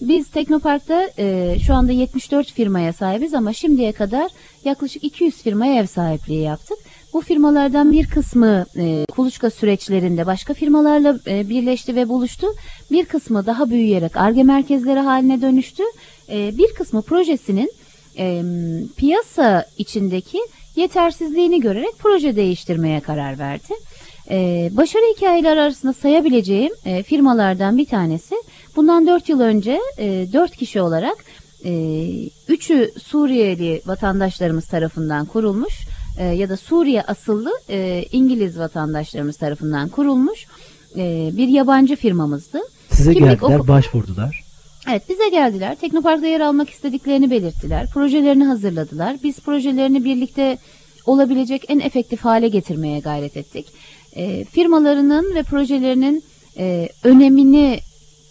Biz 0.00 0.28
Teknopark'ta 0.28 1.10
e, 1.18 1.56
şu 1.66 1.74
anda 1.74 1.92
74 1.92 2.52
firmaya 2.52 2.92
sahibiz 2.92 3.34
ama 3.34 3.52
şimdiye 3.52 3.92
kadar 3.92 4.30
yaklaşık 4.64 5.04
200 5.04 5.42
firmaya 5.42 5.80
ev 5.80 5.86
sahipliği 5.86 6.42
yaptık. 6.42 6.78
Bu 7.14 7.20
firmalardan 7.20 7.92
bir 7.92 8.06
kısmı 8.06 8.66
e, 8.76 9.04
kuluçka 9.12 9.50
süreçlerinde 9.50 10.26
başka 10.26 10.54
firmalarla 10.54 11.18
e, 11.26 11.48
birleşti 11.48 11.96
ve 11.96 12.08
buluştu. 12.08 12.46
Bir 12.90 13.04
kısmı 13.04 13.46
daha 13.46 13.70
büyüyerek 13.70 14.16
ARGE 14.16 14.42
merkezleri 14.42 15.00
haline 15.00 15.42
dönüştü. 15.42 15.82
E, 16.28 16.58
bir 16.58 16.74
kısmı 16.74 17.02
projesinin 17.02 17.72
e, 18.18 18.42
piyasa 18.96 19.66
içindeki 19.78 20.38
yetersizliğini 20.76 21.60
görerek 21.60 21.98
proje 21.98 22.36
değiştirmeye 22.36 23.00
karar 23.00 23.38
verdi. 23.38 23.74
E, 24.30 24.68
başarı 24.72 25.04
hikayeleri 25.16 25.60
arasında 25.60 25.92
sayabileceğim 25.92 26.72
e, 26.84 27.02
firmalardan 27.02 27.78
bir 27.78 27.86
tanesi 27.86 28.34
bundan 28.76 29.06
4 29.06 29.28
yıl 29.28 29.40
önce 29.40 29.80
e, 29.98 30.26
4 30.32 30.56
kişi 30.56 30.80
olarak 30.80 31.24
e, 31.64 31.72
üçü 32.48 32.90
Suriyeli 33.02 33.82
vatandaşlarımız 33.86 34.66
tarafından 34.66 35.26
kurulmuş 35.26 35.93
e, 36.18 36.24
ya 36.24 36.48
da 36.48 36.56
Suriye 36.56 37.02
asıllı 37.02 37.50
e, 37.70 38.04
İngiliz 38.12 38.58
vatandaşlarımız 38.58 39.36
tarafından 39.36 39.88
kurulmuş 39.88 40.46
e, 40.96 41.30
bir 41.36 41.48
yabancı 41.48 41.96
firmamızdı. 41.96 42.58
Size 42.92 43.14
Kimlik 43.14 43.40
geldiler, 43.40 43.58
oku- 43.58 43.68
başvurdular. 43.68 44.44
Evet 44.90 45.02
bize 45.08 45.28
geldiler. 45.28 45.74
Teknopark'ta 45.74 46.26
yer 46.26 46.40
almak 46.40 46.70
istediklerini 46.70 47.30
belirttiler. 47.30 47.86
Projelerini 47.94 48.44
hazırladılar. 48.44 49.16
Biz 49.24 49.40
projelerini 49.40 50.04
birlikte 50.04 50.58
olabilecek 51.06 51.64
en 51.68 51.80
efektif 51.80 52.20
hale 52.20 52.48
getirmeye 52.48 52.98
gayret 53.00 53.36
ettik. 53.36 53.66
E, 54.16 54.44
firmalarının 54.44 55.34
ve 55.34 55.42
projelerinin 55.42 56.24
e, 56.58 56.88
önemini 57.04 57.78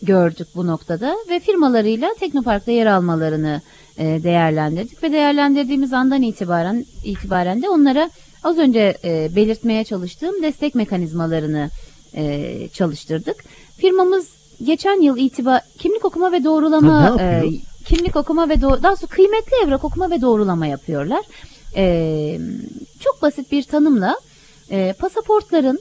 gördük 0.06 0.48
bu 0.56 0.68
noktada 0.68 1.16
ve 1.30 1.40
firmalarıyla 1.40 2.10
Teknopark'ta 2.20 2.72
yer 2.72 2.86
almalarını 2.86 3.62
e, 3.98 4.24
değerlendirdik 4.24 5.04
ve 5.04 5.12
değerlendirdiğimiz 5.12 5.94
andan 5.94 6.22
itibaren 6.22 6.86
itibaren 7.04 7.62
de 7.62 7.70
onlara 7.70 8.10
az 8.44 8.58
önce 8.58 8.98
e, 9.04 9.36
belirtmeye 9.36 9.84
çalıştığım 9.84 10.44
destek 10.44 10.76
mekanizmalarını 10.76 11.70
e, 12.16 12.68
çalıştırdık. 12.74 13.36
Firmamız 13.78 14.28
geçen 14.64 15.02
yıl 15.02 15.18
itibar 15.18 15.62
kimlik 15.80 16.06
okuma 16.06 16.32
ve 16.32 16.44
doğrulama 16.44 17.18
e, 17.20 17.44
kimlik 17.86 18.16
okuma 18.16 18.50
ve 18.50 18.54
doğ- 18.54 18.84
daha 18.84 18.96
sonra 18.96 19.12
kıymetli 19.12 19.52
evrak 19.66 19.84
okuma 19.84 20.12
ve 20.12 20.22
doğrulama 20.22 20.68
yapıyorlar. 20.68 21.26
E, 21.76 22.40
çok 23.00 23.22
basit 23.22 23.52
bir 23.52 23.64
tanımla 23.64 24.16
e, 24.70 24.94
pasaportların 25.00 25.80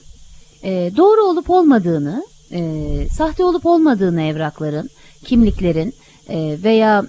e, 0.62 0.90
doğru 0.96 1.22
olup 1.22 1.50
olmadığını, 1.50 2.24
e, 2.52 3.08
sahte 3.08 3.44
olup 3.44 3.66
olmadığını 3.66 4.22
evrakların, 4.22 4.90
kimliklerin 5.24 5.94
e, 6.28 6.56
veya 6.64 7.04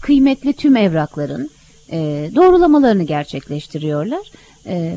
kıymetli 0.00 0.52
tüm 0.52 0.76
evrakların 0.76 1.50
e, 1.92 2.30
doğrulamalarını 2.34 3.02
gerçekleştiriyorlar. 3.02 4.30
E, 4.66 4.96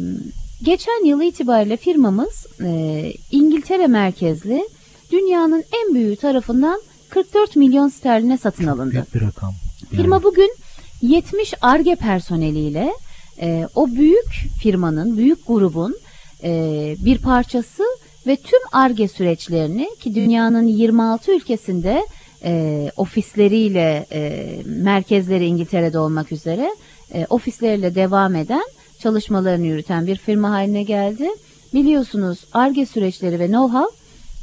geçen 0.63 1.05
yıl 1.05 1.21
itibariyle 1.21 1.77
firmamız 1.77 2.47
e, 2.61 3.13
İngiltere 3.31 3.87
merkezli 3.87 4.67
dünyanın 5.11 5.63
en 5.83 5.95
büyüğü 5.95 6.15
tarafından 6.15 6.81
44 7.09 7.55
milyon 7.55 7.87
sterline 7.87 8.37
satın 8.37 8.67
alındı. 8.67 8.91
Büyük 8.91 9.15
bir 9.15 9.21
rakam. 9.21 9.53
Firma 9.91 10.15
Yani 10.15 10.23
bugün 10.23 10.55
70 11.01 11.53
ARGE 11.61 11.95
personeliyle 11.95 12.93
e, 13.41 13.67
o 13.75 13.87
büyük 13.87 14.29
firmanın, 14.61 15.17
büyük 15.17 15.47
grubun 15.47 15.95
e, 16.43 16.95
bir 16.99 17.17
parçası 17.17 17.83
ve 18.27 18.35
tüm 18.35 18.59
ARGE 18.71 19.07
süreçlerini 19.07 19.89
ki 19.99 20.15
dünyanın 20.15 20.67
26 20.67 21.31
ülkesinde 21.31 22.05
e, 22.43 22.91
ofisleriyle, 22.97 24.05
e, 24.11 24.49
merkezleri 24.65 25.45
İngiltere'de 25.45 25.99
olmak 25.99 26.31
üzere 26.31 26.75
e, 27.13 27.25
ofisleriyle 27.29 27.95
devam 27.95 28.35
eden 28.35 28.63
çalışmalarını 28.99 29.65
yürüten 29.65 30.07
bir 30.07 30.15
firma 30.15 30.49
haline 30.49 30.83
geldi. 30.83 31.29
Biliyorsunuz 31.73 32.39
ARGE 32.53 32.85
süreçleri 32.85 33.39
ve 33.39 33.45
know-how 33.45 33.87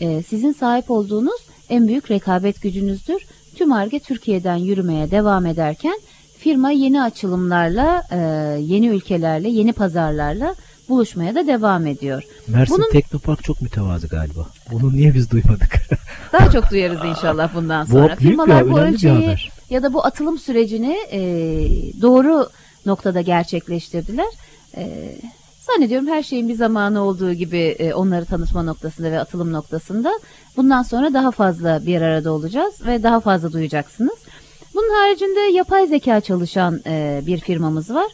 e, 0.01 0.23
sizin 0.23 0.53
sahip 0.53 0.91
olduğunuz 0.91 1.41
en 1.69 1.89
büyük 1.89 2.11
rekabet 2.11 2.63
gücünüzdür. 2.63 3.23
Tüm 3.55 3.73
ARGE 3.73 3.99
Türkiye'den 3.99 4.57
yürümeye 4.57 5.11
devam 5.11 5.47
ederken 5.47 6.01
firma 6.39 6.71
yeni 6.71 7.03
açılımlarla, 7.03 8.03
e, 8.11 8.17
yeni 8.61 8.89
ülkelerle, 8.89 9.49
yeni 9.49 9.73
pazarlarla 9.73 10.55
buluşmaya 10.91 11.35
da 11.35 11.47
devam 11.47 11.87
ediyor. 11.87 12.23
Mersin 12.49 12.77
Bunun- 12.79 12.91
Teknopark 12.93 13.45
çok 13.45 13.63
mütevazı 13.63 14.07
galiba. 14.07 14.47
Bunu 14.73 14.93
niye 14.93 15.15
biz 15.15 15.31
duymadık? 15.31 15.77
Daha 16.33 16.51
çok 16.51 16.71
duyarız 16.71 16.99
inşallah 17.05 17.55
bundan 17.55 17.87
Bu 17.87 17.91
sonra. 17.91 18.13
bir 18.13 18.17
Firmalar 18.17 18.57
haber, 18.57 18.73
bu 18.73 18.79
ölçeği 18.81 19.37
ya 19.71 19.83
da 19.83 19.93
bu 19.93 20.05
atılım 20.07 20.39
sürecini 20.39 20.97
e, 21.13 21.21
doğru 22.03 22.49
noktada 22.87 23.21
gerçekleştirdiler. 23.21 24.27
E, 24.77 25.15
zannediyorum 25.61 26.09
her 26.09 26.23
şeyin 26.23 26.49
bir 26.49 26.55
zamanı 26.55 27.03
olduğu 27.05 27.33
gibi 27.33 27.59
e, 27.59 27.95
onları 27.95 28.25
tanıtma 28.25 28.63
noktasında 28.63 29.11
ve 29.11 29.21
atılım 29.21 29.53
noktasında 29.53 30.13
bundan 30.57 30.83
sonra 30.83 31.15
daha 31.15 31.31
fazla 31.31 31.87
bir 31.87 32.01
arada 32.03 32.33
olacağız 32.33 32.75
ve 32.87 33.03
daha 33.03 33.21
fazla 33.21 33.53
duyacaksınız. 33.53 34.19
Bunun 34.75 34.95
haricinde 34.95 35.41
yapay 35.41 35.87
zeka 35.87 36.21
çalışan 36.21 36.81
e, 36.87 37.23
bir 37.27 37.41
firmamız 37.41 37.91
var. 37.91 38.07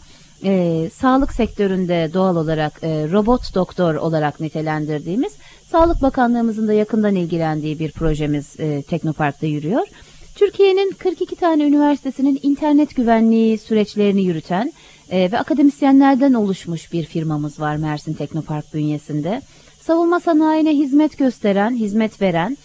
E, 0.46 0.90
sağlık 0.90 1.32
sektöründe 1.32 2.10
doğal 2.14 2.36
olarak 2.36 2.72
e, 2.82 2.88
robot 3.12 3.54
doktor 3.54 3.94
olarak 3.94 4.40
nitelendirdiğimiz 4.40 5.32
Sağlık 5.70 6.02
Bakanlığımızın 6.02 6.68
da 6.68 6.72
yakından 6.72 7.14
ilgilendiği 7.14 7.78
bir 7.78 7.92
projemiz 7.92 8.60
e, 8.60 8.82
Teknopark'ta 8.82 9.46
yürüyor. 9.46 9.86
Türkiye'nin 10.34 10.92
42 10.98 11.36
tane 11.36 11.64
üniversitesinin 11.64 12.40
internet 12.42 12.96
güvenliği 12.96 13.58
süreçlerini 13.58 14.22
yürüten 14.22 14.72
e, 15.10 15.32
ve 15.32 15.38
akademisyenlerden 15.38 16.32
oluşmuş 16.32 16.92
bir 16.92 17.04
firmamız 17.04 17.60
var 17.60 17.76
Mersin 17.76 18.14
Teknopark 18.14 18.74
bünyesinde. 18.74 19.40
Savunma 19.80 20.20
sanayine 20.20 20.70
hizmet 20.70 21.18
gösteren, 21.18 21.70
hizmet 21.76 22.22
veren 22.22 22.56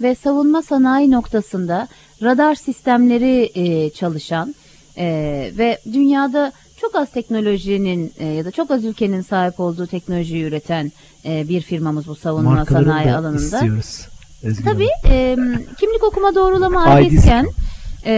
ve 0.00 0.14
savunma 0.14 0.62
sanayi 0.62 1.10
noktasında 1.10 1.88
radar 2.22 2.54
sistemleri 2.54 3.50
e, 3.54 3.90
çalışan 3.90 4.54
e, 4.96 5.06
ve 5.58 5.78
dünyada 5.92 6.52
çok 6.80 6.96
az 6.96 7.10
teknolojinin 7.10 8.12
e, 8.18 8.26
ya 8.26 8.44
da 8.44 8.50
çok 8.50 8.70
az 8.70 8.84
ülkenin 8.84 9.20
sahip 9.20 9.60
olduğu 9.60 9.86
teknolojiyi 9.86 10.44
üreten 10.44 10.92
e, 11.24 11.48
bir 11.48 11.60
firmamız 11.60 12.08
bu 12.08 12.14
savunma 12.14 12.50
Markalarını 12.50 12.86
sanayi 12.86 13.08
da 13.08 13.18
alanında. 13.18 13.38
istiyoruz. 13.38 14.06
Ezgi 14.44 14.64
Tabii 14.64 14.88
e, 15.08 15.36
kimlik 15.80 16.04
okuma 16.04 16.34
doğrulama 16.34 16.84
ailesken 16.84 17.46
e, 18.04 18.12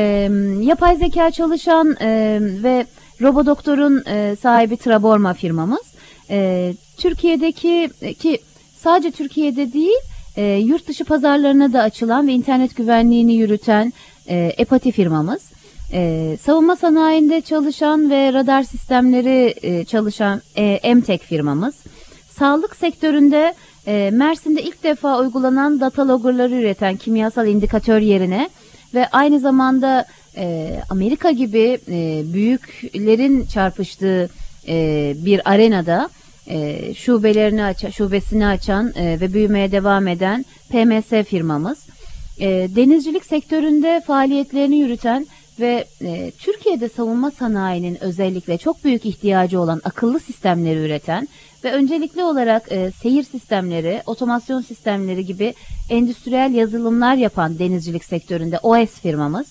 yapay 0.60 0.96
zeka 0.96 1.30
çalışan 1.30 1.96
e, 2.00 2.38
ve 2.62 2.86
Robodoktor'un 3.22 4.02
e, 4.06 4.36
sahibi 4.36 4.76
Traborma 4.76 5.34
firmamız. 5.34 5.82
E, 6.30 6.74
Türkiye'deki 6.96 7.90
e, 8.02 8.14
ki 8.14 8.38
sadece 8.78 9.10
Türkiye'de 9.10 9.72
değil 9.72 9.98
e, 10.36 10.42
yurt 10.44 10.88
dışı 10.88 11.04
pazarlarına 11.04 11.72
da 11.72 11.82
açılan 11.82 12.26
ve 12.26 12.32
internet 12.32 12.76
güvenliğini 12.76 13.34
yürüten 13.34 13.92
e, 14.28 14.52
Epati 14.58 14.92
firmamız. 14.92 15.51
E, 15.92 16.36
savunma 16.42 16.76
sanayinde 16.76 17.40
çalışan 17.40 18.10
ve 18.10 18.32
radar 18.32 18.62
sistemleri 18.62 19.54
e, 19.62 19.84
çalışan 19.84 20.42
e, 20.56 20.64
Emtek 20.64 21.22
firmamız. 21.22 21.74
Sağlık 22.30 22.76
sektöründe 22.76 23.54
e, 23.86 24.10
Mersin'de 24.12 24.62
ilk 24.62 24.82
defa 24.82 25.20
uygulanan 25.20 25.80
data 25.80 26.08
loggerları 26.08 26.54
üreten 26.54 26.96
kimyasal 26.96 27.46
indikatör 27.46 28.00
yerine 28.00 28.50
ve 28.94 29.06
aynı 29.06 29.40
zamanda 29.40 30.04
e, 30.36 30.76
Amerika 30.90 31.30
gibi 31.30 31.78
e, 31.88 32.22
büyüklerin 32.32 33.46
çarpıştığı 33.46 34.30
e, 34.68 35.14
bir 35.16 35.50
arenada 35.50 36.08
e, 36.46 36.94
şubelerini 36.94 37.64
açan, 37.64 37.90
şubesini 37.90 38.46
açan 38.46 38.92
e, 38.96 39.20
ve 39.20 39.32
büyümeye 39.32 39.72
devam 39.72 40.08
eden 40.08 40.44
PMS 40.68 41.26
firmamız. 41.26 41.78
E, 42.38 42.48
denizcilik 42.76 43.24
sektöründe 43.24 44.02
faaliyetlerini 44.06 44.76
yürüten 44.76 45.26
ve 45.62 45.84
e, 46.02 46.30
Türkiye'de 46.30 46.88
savunma 46.88 47.30
sanayinin 47.30 48.04
özellikle 48.04 48.58
çok 48.58 48.84
büyük 48.84 49.06
ihtiyacı 49.06 49.60
olan 49.60 49.80
akıllı 49.84 50.20
sistemleri 50.20 50.78
üreten 50.78 51.28
ve 51.64 51.72
öncelikli 51.72 52.24
olarak 52.24 52.72
e, 52.72 52.90
seyir 52.90 53.22
sistemleri, 53.22 54.02
otomasyon 54.06 54.60
sistemleri 54.60 55.26
gibi 55.26 55.54
endüstriyel 55.90 56.54
yazılımlar 56.54 57.14
yapan 57.14 57.58
denizcilik 57.58 58.04
sektöründe 58.04 58.58
OS 58.58 58.90
firmamız. 58.90 59.46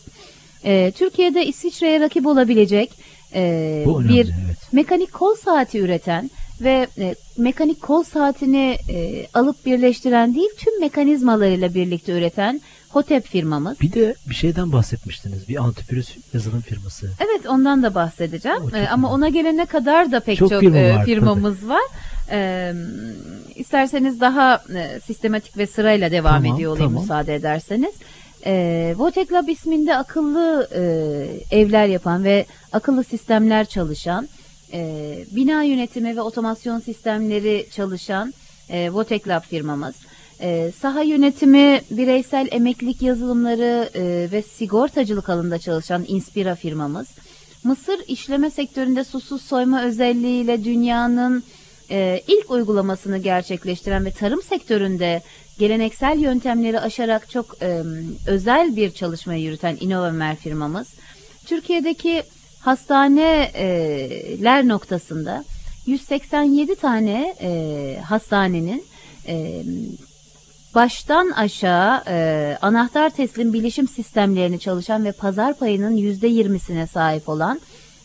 E, 0.63 0.91
Türkiye'de 0.91 1.45
İsviçre'ye 1.45 1.99
rakip 1.99 2.27
olabilecek 2.27 2.91
e, 3.35 3.41
önemli, 3.87 4.09
bir 4.09 4.25
evet. 4.25 4.73
mekanik 4.73 5.13
kol 5.13 5.35
saati 5.35 5.79
üreten 5.79 6.31
ve 6.61 6.87
e, 6.97 7.15
mekanik 7.37 7.81
kol 7.81 8.03
saatini 8.03 8.75
e, 8.89 9.27
alıp 9.33 9.65
birleştiren 9.65 10.35
değil 10.35 10.49
tüm 10.57 10.79
mekanizmalarıyla 10.79 11.73
birlikte 11.73 12.11
üreten 12.11 12.61
Hotep 12.93 13.27
firmamız. 13.27 13.81
Bir 13.81 13.93
de 13.93 14.15
bir 14.29 14.35
şeyden 14.35 14.71
bahsetmiştiniz. 14.71 15.49
Bir 15.49 15.63
antivirüs 15.63 16.09
yazılım 16.33 16.61
firması. 16.61 17.11
Evet 17.19 17.45
ondan 17.47 17.83
da 17.83 17.95
bahsedeceğim 17.95 18.75
Ee, 18.75 18.87
ama 18.87 19.11
ona 19.11 19.29
gelene 19.29 19.65
kadar 19.65 20.11
da 20.11 20.19
pek 20.19 20.37
Çok 20.37 20.49
çok, 20.49 20.59
firma 20.59 20.77
e, 20.77 20.95
var, 20.95 21.05
firmamız 21.05 21.69
var. 21.69 21.81
Ee, 22.31 22.73
isterseniz 23.55 24.19
daha 24.21 24.63
e, 24.75 24.99
sistematik 24.99 25.57
ve 25.57 25.67
sırayla 25.67 26.11
devam 26.11 26.43
Tamam, 26.43 26.55
ediyor 26.55 26.71
olayım 26.71 26.89
tamam. 26.89 27.03
müsaade 27.03 27.35
ederseniz. 27.35 27.93
Ee, 28.45 28.93
Votek 28.97 29.33
Lab 29.33 29.47
isminde 29.47 29.97
akıllı 29.97 30.67
e, 30.75 30.81
evler 31.57 31.87
yapan 31.87 32.23
ve 32.23 32.45
akıllı 32.73 33.03
sistemler 33.03 33.65
çalışan, 33.65 34.29
e, 34.73 35.17
bina 35.31 35.63
yönetimi 35.63 36.15
ve 36.17 36.21
otomasyon 36.21 36.79
sistemleri 36.79 37.67
çalışan 37.71 38.33
e, 38.69 38.89
Votek 38.91 39.27
Lab 39.27 39.41
firmamız. 39.41 39.95
E, 40.41 40.71
saha 40.79 41.01
yönetimi, 41.01 41.81
bireysel 41.91 42.47
emeklilik 42.51 43.01
yazılımları 43.01 43.89
e, 43.93 44.31
ve 44.31 44.41
sigortacılık 44.41 45.29
alanında 45.29 45.59
çalışan 45.59 46.05
Inspira 46.07 46.55
firmamız. 46.55 47.07
Mısır 47.63 47.99
işleme 48.07 48.49
sektöründe 48.49 49.03
susuz 49.03 49.41
soyma 49.41 49.83
özelliğiyle 49.83 50.63
dünyanın 50.63 51.43
e, 51.91 52.21
ilk 52.27 52.51
uygulamasını 52.51 53.17
gerçekleştiren 53.17 54.05
ve 54.05 54.11
tarım 54.11 54.41
sektöründe 54.41 55.21
geleneksel 55.59 56.19
yöntemleri 56.19 56.79
aşarak 56.79 57.29
çok 57.29 57.61
e, 57.61 57.81
özel 58.27 58.75
bir 58.75 58.91
çalışmayı 58.91 59.43
yürüten 59.43 59.77
Innovamer 59.79 60.35
firmamız. 60.35 60.93
Türkiye'deki 61.45 62.23
hastaneler 62.59 64.67
noktasında 64.67 65.43
187 65.85 66.75
tane 66.75 67.35
e, 67.41 67.99
hastanenin 68.05 68.83
e, 69.27 69.63
baştan 70.75 71.29
aşağı 71.29 72.03
e, 72.07 72.57
anahtar 72.61 73.09
teslim 73.09 73.53
bilişim 73.53 73.87
sistemlerini 73.87 74.59
çalışan 74.59 75.05
ve 75.05 75.11
pazar 75.11 75.53
payının 75.53 75.95
yüzde 75.95 76.27
yirmisine 76.27 76.87
sahip 76.87 77.29
olan 77.29 77.61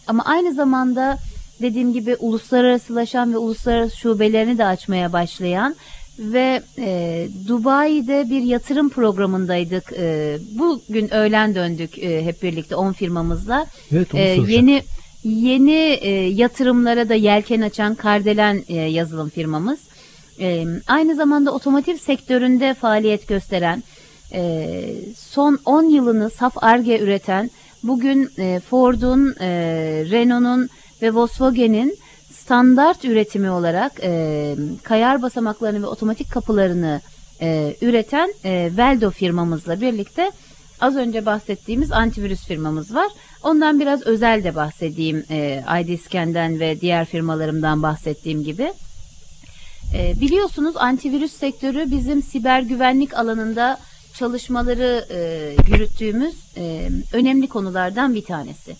ama 0.07 0.25
aynı 0.25 0.55
zamanda 0.55 1.19
dediğim 1.63 1.93
gibi 1.93 2.17
uluslararasılaşan 2.17 3.33
ve 3.33 3.39
uluslararası 3.39 3.97
şubelerini 3.97 4.59
de 4.59 4.65
açmaya 4.65 5.13
başlayan 5.13 5.77
ve 6.19 6.63
e, 6.79 7.29
Dubai'de 7.49 8.31
bir 8.31 8.43
yatırım 8.43 8.89
programındaydık. 8.89 9.93
E, 9.93 10.39
bugün 10.59 11.15
öğlen 11.15 11.55
döndük 11.55 11.99
e, 11.99 12.25
hep 12.25 12.43
birlikte 12.43 12.77
10 12.77 12.93
firmamızla. 12.93 13.67
Evet 13.93 14.15
E, 14.15 14.21
yeni 14.49 14.83
yeni 15.25 15.99
e, 16.01 16.11
yatırımlara 16.11 17.09
da 17.09 17.15
yelken 17.15 17.61
açan 17.61 17.95
Kardelen 17.95 18.63
e, 18.69 18.75
yazılım 18.75 19.29
firmamız. 19.29 19.79
E, 20.41 20.65
aynı 20.87 21.15
zamanda 21.15 21.53
otomotiv 21.53 21.97
sektöründe 21.97 22.75
faaliyet 22.75 23.29
gösteren, 23.29 23.83
e, 24.33 24.81
son 25.17 25.59
10 25.65 25.83
yılını 25.83 26.31
saf 26.31 26.63
ARGE 26.63 26.99
üreten, 26.99 27.51
bugün 27.83 28.31
e, 28.39 28.61
Ford'un, 28.61 29.35
e, 29.41 29.49
Renault'un 30.11 30.69
ve 31.03 31.15
Volkswagen'in 31.15 31.99
standart 32.33 33.05
üretimi 33.05 33.51
olarak 33.51 33.93
e, 34.03 34.55
kayar 34.83 35.23
basamaklarını 35.23 35.83
ve 35.83 35.87
otomatik 35.87 36.33
kapılarını 36.33 37.01
e, 37.41 37.77
üreten 37.81 38.35
e, 38.45 38.71
Veldo 38.77 39.11
firmamızla 39.11 39.81
birlikte 39.81 40.31
az 40.81 40.97
önce 40.97 41.27
bahsettiğimiz 41.27 41.93
antivirüs 41.93 42.45
firmamız 42.45 42.95
var. 42.95 43.09
Ondan 43.43 43.81
biraz 43.81 44.03
özel 44.03 44.45
de 44.45 44.55
bahsedeyim. 44.55 45.25
E, 45.31 45.65
IDScan'den 45.81 46.61
ve 46.61 46.81
diğer 46.81 47.05
firmalarımdan 47.05 47.83
bahsettiğim 47.83 48.45
gibi. 48.45 48.73
E, 49.95 50.21
biliyorsunuz 50.21 50.77
antivirüs 50.77 51.33
sektörü 51.33 51.91
bizim 51.91 52.23
siber 52.23 52.61
güvenlik 52.61 53.15
alanında 53.15 53.79
çalışmaları 54.15 55.07
e, 55.11 55.19
yürüttüğümüz 55.73 56.35
e, 56.57 56.91
önemli 57.13 57.49
konulardan 57.49 58.15
bir 58.15 58.25
tanesi. 58.25 58.77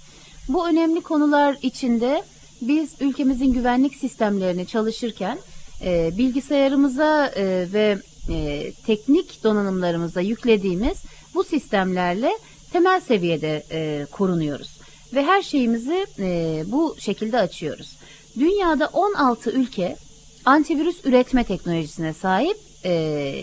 Bu 0.49 0.69
önemli 0.69 1.01
konular 1.01 1.57
içinde 1.63 2.23
biz 2.61 2.95
ülkemizin 3.01 3.53
güvenlik 3.53 3.95
sistemlerini 3.95 4.67
çalışırken 4.67 5.39
e, 5.85 6.11
bilgisayarımıza 6.19 7.27
e, 7.27 7.73
ve 7.73 7.99
e, 8.31 8.73
teknik 8.87 9.45
donanımlarımıza 9.45 10.21
yüklediğimiz 10.21 10.99
bu 11.35 11.45
sistemlerle 11.45 12.31
temel 12.73 13.01
seviyede 13.01 13.65
e, 13.71 14.07
korunuyoruz 14.13 14.77
ve 15.15 15.23
her 15.25 15.43
şeyimizi 15.43 16.07
e, 16.19 16.65
bu 16.67 16.97
şekilde 16.99 17.39
açıyoruz. 17.39 17.97
Dünyada 18.39 18.87
16 18.93 19.51
ülke 19.51 19.97
antivirüs 20.47 21.05
üretme 21.05 21.45
teknolojisine 21.45 22.13
sahip 22.13 22.57
e, 22.85 23.43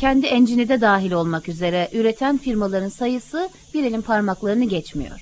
kendi 0.00 0.26
engine'i 0.26 0.68
de 0.68 0.80
dahil 0.80 1.12
olmak 1.12 1.48
üzere 1.48 1.88
üreten 1.92 2.38
firmaların 2.38 2.88
sayısı 2.88 3.48
bir 3.74 3.84
elin 3.84 4.00
parmaklarını 4.00 4.64
geçmiyor. 4.64 5.20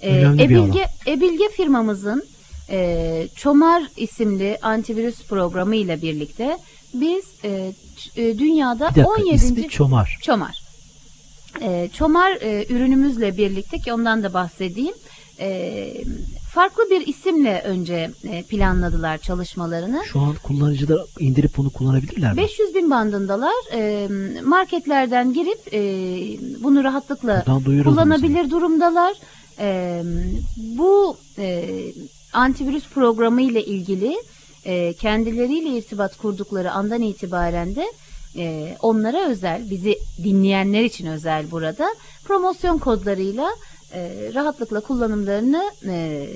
E, 0.00 0.20
Ebilge, 0.20 0.84
Ebilge 1.06 1.48
firmamızın 1.56 2.24
e, 2.70 3.28
Çomar 3.34 3.82
isimli 3.96 4.58
antivirüs 4.62 5.22
programı 5.24 5.76
ile 5.76 6.02
birlikte 6.02 6.58
biz 6.94 7.24
e, 7.44 7.72
e, 8.16 8.38
dünyada 8.38 8.90
Bir 8.90 8.94
dakika 8.94 9.22
17. 9.22 9.34
ismi 9.34 9.68
Çomar. 9.68 10.18
Çomar. 10.22 10.62
E, 11.62 11.88
Çomar 11.92 12.32
e, 12.40 12.66
ürünümüzle 12.68 13.36
birlikte 13.36 13.78
ki 13.78 13.92
ondan 13.92 14.22
da 14.22 14.34
bahsedeyim. 14.34 14.94
E, 15.40 15.92
farklı 16.56 16.90
bir 16.90 17.06
isimle 17.06 17.62
önce 17.64 18.10
e, 18.24 18.42
planladılar 18.42 19.18
çalışmalarını. 19.18 20.02
Şu 20.04 20.20
an 20.20 20.34
kullanıcılar 20.42 21.00
indirip 21.20 21.56
bunu 21.56 21.70
kullanabilirler 21.70 22.32
mi? 22.32 22.36
500 22.36 22.74
bin 22.74 22.90
bandındalar. 22.90 23.54
E, 23.72 24.08
marketlerden 24.42 25.32
girip 25.32 25.58
e, 25.72 25.80
bunu 26.62 26.84
rahatlıkla 26.84 27.44
kullanabilir 27.84 28.50
durumdalar. 28.50 29.14
Bu 30.56 31.16
antivirüs 32.32 32.88
programı 32.88 33.42
ile 33.42 33.64
ilgili 33.64 34.16
kendileriyle 34.98 35.78
irtibat 35.78 36.16
kurdukları 36.16 36.72
andan 36.72 37.02
itibaren 37.02 37.74
de 37.74 37.86
onlara 38.82 39.28
özel, 39.28 39.70
bizi 39.70 39.98
dinleyenler 40.24 40.82
için 40.82 41.06
özel 41.06 41.50
burada 41.50 41.88
promosyon 42.24 42.78
kodlarıyla 42.78 43.48
e, 43.96 44.30
rahatlıkla 44.34 44.80
kullanımlarını 44.80 45.62
e, 45.88 46.26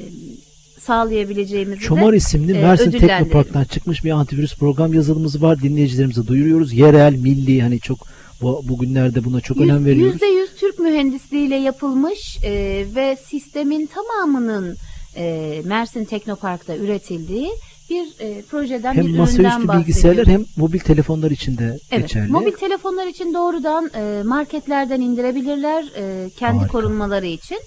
sağlayabileceğimizi 0.80 1.80
Çomar 1.80 2.12
de 2.12 2.16
isimli 2.16 2.52
e, 2.52 2.62
Mersin. 2.62 2.90
Teknopark'tan 2.90 3.64
çıkmış 3.64 4.04
bir 4.04 4.10
antivirüs 4.10 4.56
program 4.56 4.94
yazılımımız 4.94 5.42
var. 5.42 5.62
Dinleyicilerimize 5.62 6.26
duyuruyoruz. 6.26 6.72
Yerel, 6.72 7.14
milli 7.14 7.62
hani 7.62 7.80
çok 7.80 7.98
bu, 8.42 8.62
bugünlerde 8.68 9.24
buna 9.24 9.40
çok 9.40 9.60
önem 9.60 9.84
veriyoruz. 9.84 10.12
Yüzde 10.12 10.26
yüz 10.26 10.50
Türk 10.56 10.78
mühendisliğiyle 10.78 11.56
yapılmış 11.56 12.38
e, 12.44 12.84
ve 12.94 13.16
sistemin 13.24 13.86
tamamının 13.86 14.76
e, 15.16 15.54
Mersin 15.64 16.04
Teknopark'ta 16.04 16.76
üretildiği 16.76 17.50
bir 17.90 18.06
e, 18.20 18.42
projeden 18.42 18.92
bir 18.92 18.98
Hem 18.98 19.04
üründen 19.06 19.20
masaüstü 19.20 19.44
bahsediyoruz. 19.44 19.80
bilgisayarlar 19.80 20.26
hem 20.26 20.44
mobil 20.56 20.78
telefonlar 20.78 21.30
için 21.30 21.58
de 21.58 21.78
Evet, 21.90 22.02
geçerli. 22.02 22.30
mobil 22.32 22.52
telefonlar 22.52 23.06
için 23.06 23.34
doğrudan 23.34 23.90
e, 23.94 24.22
marketlerden 24.22 25.00
indirebilirler 25.00 25.84
e, 25.96 26.30
kendi 26.30 26.58
Harika. 26.58 26.72
korunmaları 26.72 27.26
için 27.26 27.58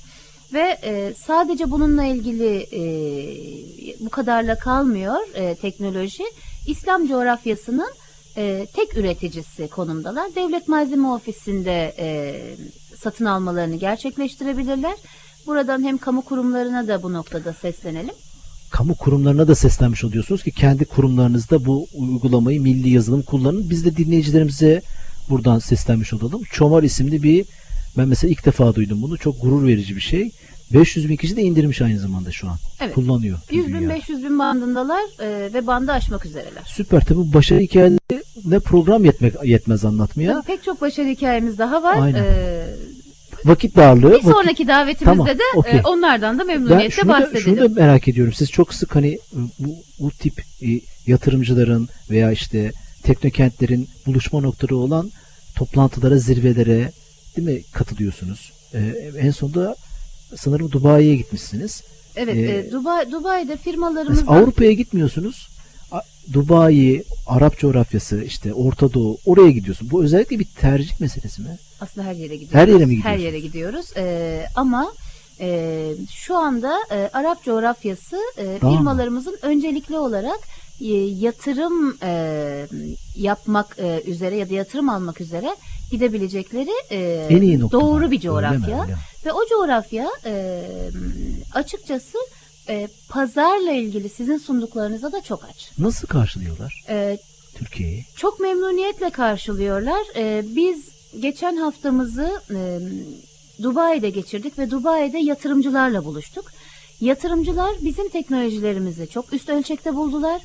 ve 0.53 0.77
e, 0.83 1.13
sadece 1.17 1.71
bununla 1.71 2.03
ilgili 2.03 2.55
e, 2.71 2.81
bu 3.99 4.09
kadarla 4.09 4.55
kalmıyor 4.59 5.15
e, 5.33 5.55
teknoloji. 5.55 6.23
İslam 6.67 7.07
coğrafyasının 7.07 7.89
e, 8.37 8.67
tek 8.75 8.97
üreticisi 8.97 9.67
konumdalar. 9.67 10.35
Devlet 10.35 10.67
Malzeme 10.67 11.07
Ofisi'nde 11.07 11.93
e, 11.99 12.35
satın 12.97 13.25
almalarını 13.25 13.75
gerçekleştirebilirler. 13.75 14.93
Buradan 15.47 15.83
hem 15.83 15.97
kamu 15.97 16.21
kurumlarına 16.21 16.87
da 16.87 17.03
bu 17.03 17.13
noktada 17.13 17.53
seslenelim. 17.53 18.15
Kamu 18.73 18.95
kurumlarına 18.95 19.47
da 19.47 19.55
seslenmiş 19.55 20.03
oluyorsunuz 20.03 20.43
ki 20.43 20.51
kendi 20.51 20.85
kurumlarınızda 20.85 21.65
bu 21.65 21.87
uygulamayı 21.93 22.61
milli 22.61 22.89
yazılım 22.89 23.21
kullanın. 23.21 23.69
Biz 23.69 23.85
de 23.85 23.97
dinleyicilerimize 23.97 24.81
buradan 25.29 25.59
seslenmiş 25.59 26.13
olalım. 26.13 26.41
Çomar 26.51 26.83
isimli 26.83 27.23
bir 27.23 27.45
ben 27.97 28.07
mesela 28.07 28.31
ilk 28.31 28.45
defa 28.45 28.75
duydum 28.75 29.01
bunu. 29.01 29.17
Çok 29.17 29.41
gurur 29.41 29.67
verici 29.67 29.95
bir 29.95 30.01
şey. 30.01 30.31
500 30.73 31.09
bin 31.09 31.15
kişi 31.15 31.35
de 31.35 31.41
indirmiş 31.41 31.81
aynı 31.81 31.99
zamanda 31.99 32.31
şu 32.31 32.47
an. 32.49 32.57
Evet. 32.81 32.95
Kullanıyor. 32.95 33.39
100 33.51 33.67
bin 33.67 33.73
dünyada. 33.73 33.93
500 33.93 34.23
bin 34.23 34.39
bandındalar 34.39 35.03
e, 35.19 35.53
ve 35.53 35.67
bandı 35.67 35.91
aşmak 35.91 36.25
üzereler. 36.25 36.63
Süper 36.65 37.05
tabi 37.05 37.17
bu 37.17 37.33
başarı 37.33 37.59
hikayelerine 37.59 38.59
program 38.65 39.05
yetmek, 39.05 39.33
yetmez 39.43 39.85
anlatmaya. 39.85 40.33
Tabii 40.33 40.45
pek 40.45 40.63
çok 40.63 40.81
başarı 40.81 41.07
hikayemiz 41.07 41.57
daha 41.57 41.83
var. 41.83 41.97
Aynen. 41.97 42.23
Ee, 42.23 42.65
Vakit 43.45 43.75
darlığı. 43.75 44.09
bir 44.09 44.13
vakit- 44.15 44.31
sonraki 44.31 44.67
davetimizde 44.67 45.05
Tamam, 45.05 45.27
de 45.27 45.77
e, 45.77 45.81
onlardan 45.81 46.35
da 46.39 46.39
Ben 46.39 46.47
memnuniyetle 46.47 46.89
şunu 46.89 47.09
da, 47.09 47.13
bahsedelim. 47.13 47.41
şunu 47.41 47.57
da 47.59 47.81
merak 47.81 48.07
ediyorum. 48.07 48.33
Siz 48.33 48.51
çok 48.51 48.73
sık 48.73 48.95
hani 48.95 49.17
bu, 49.59 49.75
bu 49.99 50.11
tip 50.11 50.39
e, 50.39 50.67
yatırımcıların 51.07 51.87
veya 52.09 52.31
işte 52.31 52.71
teknokentlerin 53.03 53.87
buluşma 54.05 54.39
noktaları 54.41 54.75
olan 54.77 55.11
toplantılara, 55.55 56.17
zirvelere 56.17 56.91
değil 57.37 57.47
mi 57.47 57.61
katılıyorsunuz? 57.73 58.51
Ee, 58.73 58.79
en 59.19 59.31
sonunda 59.31 59.75
sanırım 60.35 60.71
Dubai'ye 60.71 61.15
gitmişsiniz. 61.15 61.83
evet, 62.15 62.35
e, 62.35 62.39
e, 62.41 62.71
Dubai, 62.71 63.11
Dubai'de 63.11 63.43
Mesela 63.45 63.57
firmalarımızla 63.63 64.31
Avrupa'ya 64.31 64.71
gitmiyorsunuz. 64.71 65.47
Dubai, 66.33 67.03
Arap 67.27 67.57
coğrafyası, 67.59 68.23
işte 68.23 68.53
Orta 68.53 68.93
Doğu 68.93 69.17
oraya 69.25 69.51
gidiyorsun. 69.51 69.89
Bu 69.91 70.03
özellikle 70.03 70.39
bir 70.39 70.45
tercih 70.45 70.99
meselesi 70.99 71.41
mi? 71.41 71.57
aslında 71.81 72.07
her 72.07 72.13
yere 72.15 72.35
gidiyoruz. 72.35 72.55
Her 72.55 72.67
yere 72.67 72.85
mi 72.85 72.95
Her 72.95 72.95
gidiyorsunuz? 72.95 73.23
yere 73.23 73.39
gidiyoruz. 73.39 73.85
Ee, 73.97 74.45
ama 74.55 74.93
e, 75.39 75.89
şu 76.11 76.37
anda 76.37 76.77
e, 76.91 77.09
Arap 77.13 77.43
coğrafyası 77.43 78.17
e, 78.37 78.57
Tamam. 78.59 78.77
firmalarımızın 78.77 79.37
öncelikli 79.41 79.97
olarak 79.97 80.39
e, 80.81 80.87
yatırım 80.97 81.97
e, 82.03 82.67
yapmak 83.15 83.77
e, 83.79 84.01
üzere 84.05 84.35
ya 84.37 84.49
da 84.49 84.53
yatırım 84.53 84.89
almak 84.89 85.21
üzere 85.21 85.55
gidebilecekleri 85.91 86.71
e, 86.91 87.27
En 87.29 87.41
iyi 87.41 87.61
doğru 87.61 87.99
bir 88.01 88.05
Öyle 88.05 88.15
mi? 88.15 88.21
coğrafya. 88.21 88.81
Öyle 88.81 88.91
mi? 88.91 88.97
Ve 89.25 89.33
o 89.33 89.39
coğrafya 89.49 90.07
e, 90.25 90.63
açıkçası 91.53 92.17
e, 92.69 92.87
pazarla 93.09 93.71
ilgili 93.71 94.09
sizin 94.09 94.37
sunduklarınıza 94.37 95.11
da 95.11 95.21
çok 95.21 95.43
aç. 95.43 95.71
Nasıl 95.79 96.07
karşılıyorlar 96.07 96.83
E, 96.89 97.17
Türkiye'yi? 97.55 98.05
çok 98.15 98.39
memnuniyetle 98.39 99.09
karşılıyorlar. 99.09 100.01
E, 100.15 100.43
biz 100.55 100.89
geçen 101.19 101.55
haftamızı 101.55 102.41
e, 102.51 102.79
Dubai'de 103.63 104.09
geçirdik 104.09 104.59
ve 104.59 104.71
Dubai'de 104.71 105.17
yatırımcılarla 105.17 106.05
buluştuk. 106.05 106.45
Yatırımcılar 107.01 107.71
bizim 107.81 108.09
teknolojilerimizi 108.09 109.07
çok 109.07 109.33
üst 109.33 109.49
ölçekte 109.49 109.95
buldular 109.95 110.41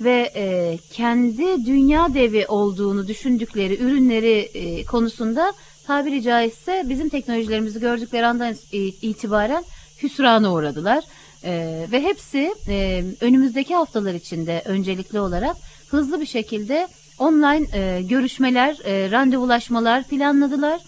ve 0.00 0.32
e, 0.36 0.78
kendi 0.92 1.66
dünya 1.66 2.14
devi 2.14 2.46
olduğunu 2.46 3.08
düşündükleri 3.08 3.82
ürünleri 3.82 4.38
e, 4.54 4.84
konusunda 4.84 5.52
tabiri 5.86 6.22
caizse 6.22 6.84
bizim 6.88 7.08
teknolojilerimizi 7.08 7.80
gördükleri 7.80 8.26
andan 8.26 8.54
itibaren 9.02 9.64
hüsrana 10.02 10.52
uğradılar. 10.52 11.04
E, 11.44 11.86
ve 11.92 12.02
hepsi 12.02 12.54
e, 12.68 13.04
önümüzdeki 13.20 13.74
haftalar 13.74 14.14
içinde 14.14 14.62
öncelikli 14.64 15.20
olarak 15.20 15.56
hızlı 15.88 16.20
bir 16.20 16.26
şekilde 16.26 16.88
online 17.18 17.66
e, 17.78 18.02
görüşmeler, 18.02 18.76
e, 18.84 19.10
randevulaşmalar 19.10 20.04
planladılar. 20.04 20.80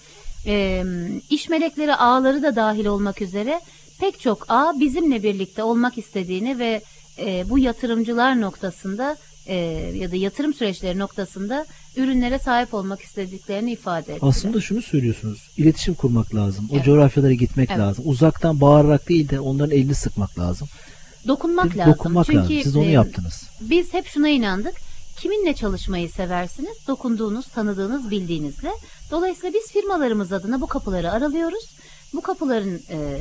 E, 0.47 0.85
iş 1.31 1.49
melekleri 1.49 1.95
ağları 1.95 2.43
da 2.43 2.57
dahil 2.57 2.87
olmak 2.87 3.23
üzere 3.23 3.61
pek 4.01 4.21
çok 4.21 4.45
ağ 4.49 4.81
bizimle 4.81 5.23
birlikte 5.23 5.63
olmak 5.63 5.99
istediğini 5.99 6.59
ve 6.59 6.83
e, 7.19 7.45
bu 7.51 7.59
yatırımcılar 7.59 8.41
noktasında 8.41 9.17
e, 9.47 9.55
ya 9.95 10.13
da 10.13 10.17
yatırım 10.17 10.55
süreçleri 10.55 10.99
noktasında 10.99 11.67
ürünlere 11.97 12.39
sahip 12.39 12.75
olmak 12.75 13.01
istediklerini 13.01 13.73
ifade 13.73 14.15
ettiler. 14.15 14.29
Aslında 14.29 14.61
şunu 14.61 14.83
söylüyorsunuz. 14.83 15.51
İletişim 15.57 15.95
kurmak 15.95 16.35
lazım. 16.35 16.69
O 16.73 16.75
Evet. 16.75 16.85
coğrafyalara 16.85 17.33
gitmek 17.33 17.71
Evet. 17.71 17.81
lazım. 17.81 18.05
Uzaktan 18.09 18.61
bağırarak 18.61 19.09
değil 19.09 19.29
de 19.29 19.41
onların 19.41 19.77
elini 19.77 19.95
sıkmak 19.95 20.39
lazım. 20.39 20.69
dokunmak 21.29 21.75
Bir 21.75 21.79
lazım. 21.79 21.93
Dokunmak 21.93 22.27
Çünkü 22.27 22.39
lazım. 22.39 22.61
Siz 22.63 22.77
onu 22.77 22.85
e, 22.85 22.91
yaptınız. 22.91 23.43
Biz 23.61 23.95
hep 23.95 24.07
şuna 24.07 24.29
inandık. 24.29 24.75
Kiminle 25.17 25.55
çalışmayı 25.55 26.11
seversiniz? 26.11 26.87
Dokunduğunuz, 26.89 27.47
tanıdığınız, 27.47 28.11
bildiğinizle. 28.11 28.71
Dolayısıyla 29.11 29.61
biz 29.61 29.73
firmalarımız 29.73 30.33
adına 30.33 30.61
bu 30.61 30.67
kapıları 30.67 31.13
aralıyoruz. 31.13 31.65
Bu 32.15 32.21
kapıların 32.21 32.81
e, 32.91 33.19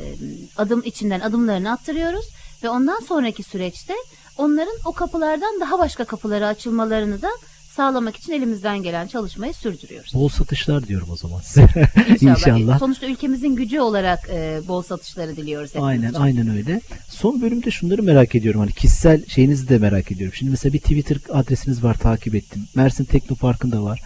adım 0.56 0.82
içinden 0.84 1.20
adımlarını 1.20 1.72
attırıyoruz 1.72 2.26
ve 2.62 2.68
ondan 2.68 3.00
sonraki 3.00 3.42
süreçte 3.42 3.94
onların 4.38 4.74
o 4.84 4.92
kapılardan 4.92 5.60
daha 5.60 5.78
başka 5.78 6.04
kapılara 6.04 6.46
açılmalarını 6.46 7.22
da 7.22 7.28
sağlamak 7.76 8.16
için 8.16 8.32
elimizden 8.32 8.82
gelen 8.82 9.06
çalışmayı 9.06 9.54
sürdürüyoruz. 9.54 10.14
Bol 10.14 10.28
satışlar 10.28 10.86
diyorum 10.86 11.08
o 11.10 11.16
zaman 11.16 11.40
size. 11.40 11.62
İnşallah. 12.10 12.36
İnşallah. 12.38 12.78
Sonuçta 12.78 13.06
ülkemizin 13.06 13.56
gücü 13.56 13.80
olarak 13.80 14.28
e, 14.30 14.60
bol 14.68 14.82
satışları 14.82 15.36
diliyoruz. 15.36 15.70
hepimiz 15.70 15.88
Aynen 15.88 16.08
için. 16.08 16.20
aynen 16.20 16.48
öyle. 16.48 16.80
Son 17.08 17.42
bölümde 17.42 17.70
şunları 17.70 18.02
merak 18.02 18.34
ediyorum. 18.34 18.60
Hani 18.60 18.72
kişisel 18.72 19.26
şeyinizi 19.26 19.68
de 19.68 19.78
merak 19.78 20.12
ediyorum. 20.12 20.34
Şimdi 20.38 20.50
mesela 20.50 20.72
bir 20.72 20.78
Twitter 20.78 21.18
adresiniz 21.30 21.84
var 21.84 21.94
takip 21.94 22.34
ettim. 22.34 22.62
Mersin 22.74 23.04
Teknoparkı'nda 23.04 23.82
var. 23.82 24.00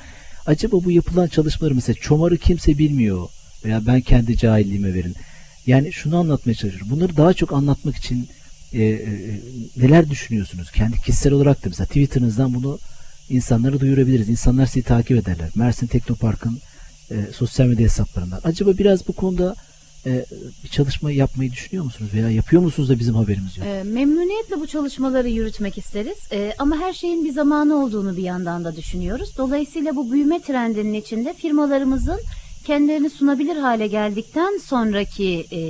Acaba 0.46 0.76
bu 0.84 0.90
yapılan 0.90 1.26
çalışmaları 1.26 1.74
mesela 1.74 1.94
çomarı 1.94 2.36
kimse 2.36 2.78
bilmiyor 2.78 3.28
veya 3.64 3.86
ben 3.86 4.00
kendi 4.00 4.36
cahilliğime 4.36 4.94
verin. 4.94 5.14
Yani 5.66 5.92
şunu 5.92 6.18
anlatmaya 6.18 6.54
çalışıyorum. 6.54 6.90
Bunları 6.90 7.16
daha 7.16 7.34
çok 7.34 7.52
anlatmak 7.52 7.96
için 7.96 8.28
e, 8.72 8.82
e, 8.82 9.08
neler 9.76 10.10
düşünüyorsunuz? 10.10 10.70
Kendi 10.70 11.00
kişisel 11.00 11.32
olarak 11.32 11.64
da 11.64 11.68
mesela 11.68 11.86
Twitter'ınızdan 11.86 12.54
bunu 12.54 12.78
insanlara 13.30 13.80
duyurabiliriz. 13.80 14.28
İnsanlar 14.28 14.66
sizi 14.66 14.82
takip 14.82 15.18
ederler. 15.18 15.50
Mersin 15.54 15.86
Teknopark'ın 15.86 16.58
e, 17.10 17.14
sosyal 17.32 17.66
medya 17.66 17.84
hesaplarından. 17.84 18.40
Acaba 18.44 18.78
biraz 18.78 19.08
bu 19.08 19.12
konuda 19.12 19.54
e, 20.06 20.24
bir 20.64 20.68
çalışma 20.68 21.10
yapmayı 21.10 21.52
düşünüyor 21.52 21.84
musunuz 21.84 22.10
veya 22.14 22.30
yapıyor 22.30 22.62
musunuz 22.62 22.88
da 22.88 22.98
bizim 22.98 23.14
haberimiz 23.14 23.56
yok? 23.56 23.66
E, 23.66 23.82
memnuniyetle 23.82 24.60
bu 24.60 24.66
çalışmaları 24.66 25.28
yürütmek 25.28 25.78
isteriz 25.78 26.18
E, 26.32 26.52
ama 26.58 26.76
her 26.76 26.92
şeyin 26.92 27.24
bir 27.24 27.32
zamanı 27.32 27.84
olduğunu 27.84 28.16
bir 28.16 28.22
yandan 28.22 28.64
da 28.64 28.76
düşünüyoruz. 28.76 29.38
Dolayısıyla 29.38 29.96
bu 29.96 30.12
büyüme 30.12 30.40
trendinin 30.40 30.94
içinde 30.94 31.34
firmalarımızın 31.34 32.20
kendilerini 32.64 33.10
sunabilir 33.10 33.56
hale 33.56 33.86
geldikten 33.86 34.58
sonraki 34.58 35.46
e, 35.52 35.60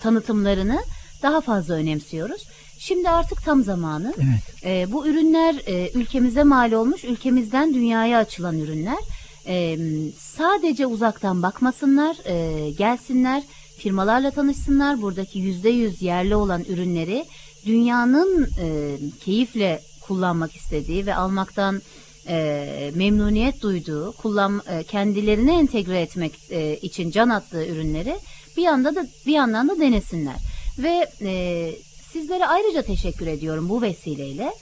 tanıtımlarını 0.00 0.78
daha 1.22 1.40
fazla 1.40 1.74
önemsiyoruz. 1.74 2.42
Şimdi 2.78 3.10
artık 3.10 3.42
tam 3.44 3.62
zamanı. 3.62 4.14
Evet. 4.16 4.64
E, 4.64 4.92
bu 4.92 5.06
ürünler 5.06 5.54
e, 5.66 5.90
ülkemize 5.94 6.44
mal 6.44 6.72
olmuş, 6.72 7.04
ülkemizden 7.04 7.74
dünyaya 7.74 8.18
açılan 8.18 8.58
ürünler. 8.58 8.98
E, 9.46 9.78
sadece 10.18 10.86
uzaktan 10.86 11.42
bakmasınlar, 11.42 12.16
e, 12.24 12.70
gelsinler, 12.70 13.42
firmalarla 13.78 14.30
tanışsınlar. 14.30 15.02
Buradaki 15.02 15.38
yüzde 15.38 15.68
yüz 15.68 16.02
yerli 16.02 16.36
olan 16.36 16.64
ürünleri 16.68 17.24
dünyanın 17.66 18.48
e, 18.60 18.98
keyifle 19.24 19.82
kullanmak 20.00 20.56
istediği 20.56 21.06
ve 21.06 21.14
almaktan 21.14 21.82
e, 22.28 22.90
memnuniyet 22.94 23.62
duyduğu, 23.62 24.12
kullan 24.12 24.62
e, 24.68 24.82
kendilerine 24.82 25.58
entegre 25.58 26.00
etmek 26.00 26.32
e, 26.50 26.76
için 26.76 27.10
can 27.10 27.28
attığı 27.28 27.66
ürünleri 27.66 28.16
bir 28.56 28.62
yanda 28.62 28.94
da 28.94 29.06
bir 29.26 29.32
yandan 29.32 29.68
da 29.68 29.78
denesinler. 29.80 30.36
Ve 30.78 31.06
e, 31.20 31.72
sizlere 32.16 32.46
ayrıca 32.46 32.82
teşekkür 32.82 33.26
ediyorum 33.26 33.68
bu 33.68 33.82
vesileyle. 33.82 34.52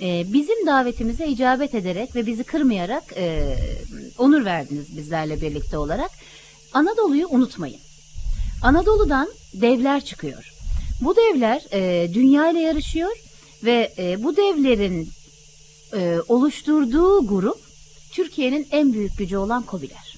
E, 0.00 0.32
bizim 0.32 0.66
davetimize 0.66 1.26
icabet 1.26 1.74
ederek 1.74 2.16
ve 2.16 2.26
bizi 2.26 2.44
kırmayarak 2.44 3.04
e, 3.16 3.56
onur 4.18 4.44
verdiniz 4.44 4.96
bizlerle 4.96 5.40
birlikte 5.40 5.78
olarak. 5.78 6.10
Anadolu'yu 6.72 7.28
unutmayın. 7.28 7.80
Anadolu'dan 8.62 9.28
devler 9.54 10.04
çıkıyor. 10.04 10.52
Bu 11.00 11.16
devler 11.16 11.62
e, 11.72 12.14
dünya 12.14 12.50
ile 12.50 12.60
yarışıyor 12.60 13.12
ve 13.64 13.92
e, 13.98 14.22
bu 14.22 14.36
devlerin 14.36 15.08
e, 15.96 16.16
oluşturduğu 16.28 17.26
grup 17.26 17.58
Türkiye'nin 18.12 18.66
en 18.70 18.92
büyük 18.92 19.18
gücü 19.18 19.36
olan 19.36 19.62
KOBİ'ler. 19.62 20.16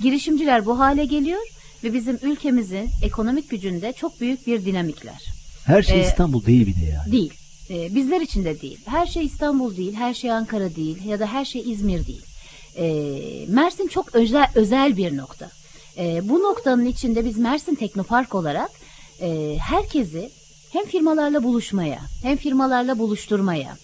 Girişimciler 0.00 0.66
bu 0.66 0.78
hale 0.78 1.04
geliyor 1.04 1.42
ve 1.84 1.92
bizim 1.92 2.18
ülkemizin 2.22 2.88
ekonomik 3.02 3.50
gücünde 3.50 3.92
çok 3.92 4.20
büyük 4.20 4.46
bir 4.46 4.64
dinamikler. 4.64 5.31
Her 5.66 5.82
şey 5.82 6.00
Ee, 6.00 6.04
İstanbul 6.04 6.46
değil 6.46 6.66
bir 6.66 6.74
de 6.74 6.90
yani. 6.90 7.12
Değil. 7.12 7.32
Ee, 7.70 7.94
bizler 7.94 8.20
için 8.20 8.44
de 8.44 8.60
değil. 8.60 8.78
Her 8.86 9.06
şey 9.06 9.24
İstanbul 9.24 9.76
değil, 9.76 9.94
her 9.94 10.14
şey 10.14 10.30
Ankara 10.30 10.76
değil 10.76 11.04
ya 11.04 11.20
da 11.20 11.26
her 11.26 11.44
şey 11.44 11.70
İzmir 11.72 12.06
değil. 12.06 12.22
Ee, 12.76 13.46
Mersin 13.48 13.88
çok 13.88 14.14
özel, 14.14 14.46
özel 14.54 14.96
bir 14.96 15.16
nokta. 15.16 15.50
Ee, 15.98 16.28
bu 16.28 16.42
noktanın 16.42 16.86
içinde 16.86 17.24
biz 17.24 17.38
Mersin 17.38 17.74
Teknopark 17.74 18.34
olarak 18.34 18.70
e, 19.20 19.56
herkesi 19.60 20.30
hem 20.72 20.84
firmalarla 20.84 21.42
buluşmaya, 21.42 21.98
hem 22.22 22.36
firmalarla 22.36 22.98
buluşturmaya, 22.98 23.76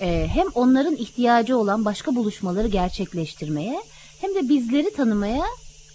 e, 0.00 0.26
hem 0.34 0.46
onların 0.54 0.96
ihtiyacı 0.96 1.58
olan 1.58 1.84
başka 1.84 2.14
buluşmaları 2.16 2.68
gerçekleştirmeye, 2.68 3.82
hem 4.20 4.34
de 4.34 4.48
bizleri 4.48 4.92
tanımaya, 4.94 5.44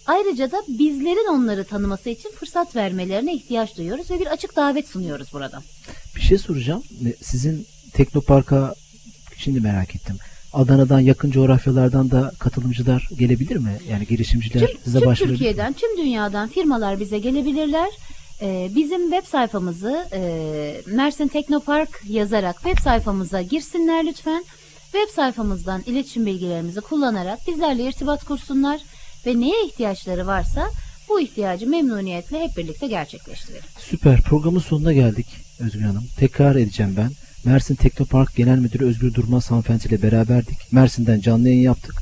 ayrıca 0.08 0.52
da 0.52 0.62
bizlerin 0.68 1.28
onları 1.34 1.64
tanıması 1.64 2.10
için 2.10 2.30
fırsat 2.30 2.76
vermelerine 2.76 3.34
ihtiyaç 3.34 3.76
duyuyoruz 3.76 4.10
ve 4.10 4.20
bir 4.20 4.26
açık 4.26 4.56
davet 4.56 4.88
sunuyoruz 4.88 5.32
buradan. 5.32 5.62
Bir 6.16 6.20
şey 6.20 6.38
soracağım. 6.38 6.82
Sizin 7.22 7.66
Teknopark'a 7.92 8.74
şimdi 9.36 9.60
merak 9.60 9.94
ettim. 9.94 10.16
Adana'dan 10.52 11.00
yakın 11.00 11.30
coğrafyalardan 11.30 12.10
da 12.10 12.32
katılımcılar 12.38 13.08
gelebilir 13.18 13.56
mi? 13.56 13.78
Yani 13.90 14.06
girişimciler 14.06 14.66
Tüm, 14.66 14.78
size 14.84 14.98
tüm 14.98 15.08
mi? 15.08 15.16
Türkiye'den, 15.16 15.72
tüm 15.72 15.96
dünyadan 15.96 16.48
firmalar 16.48 17.00
bize 17.00 17.18
gelebilirler. 17.18 17.88
Ee, 18.42 18.70
bizim 18.74 19.10
web 19.10 19.26
sayfamızı 19.26 20.06
e, 20.12 20.80
Mersin 20.86 21.28
Teknopark 21.28 22.00
yazarak 22.08 22.56
web 22.62 22.78
sayfamıza 22.84 23.42
girsinler 23.42 24.06
lütfen. 24.06 24.44
Web 24.82 25.14
sayfamızdan 25.14 25.82
iletişim 25.86 26.26
bilgilerimizi 26.26 26.80
kullanarak 26.80 27.38
bizlerle 27.46 27.84
irtibat 27.84 28.24
kursunlar 28.24 28.80
ve 29.28 29.40
neye 29.40 29.66
ihtiyaçları 29.66 30.26
varsa 30.26 30.70
bu 31.08 31.20
ihtiyacı 31.20 31.68
memnuniyetle 31.68 32.40
hep 32.40 32.56
birlikte 32.56 32.86
gerçekleştirelim. 32.86 33.62
Süper. 33.78 34.22
Programın 34.22 34.58
sonuna 34.58 34.92
geldik 34.92 35.26
Özgür 35.60 35.80
Hanım. 35.80 36.04
Tekrar 36.18 36.56
edeceğim 36.56 36.94
ben. 36.96 37.10
Mersin 37.44 37.74
Teknopark 37.74 38.36
Genel 38.36 38.58
Müdürü 38.58 38.86
Özgür 38.86 39.14
Durmaz 39.14 39.50
hanımefendi 39.50 39.86
ile 39.86 40.02
beraberdik. 40.02 40.72
Mersin'den 40.72 41.20
canlı 41.20 41.48
yayın 41.48 41.62
yaptık. 41.62 41.94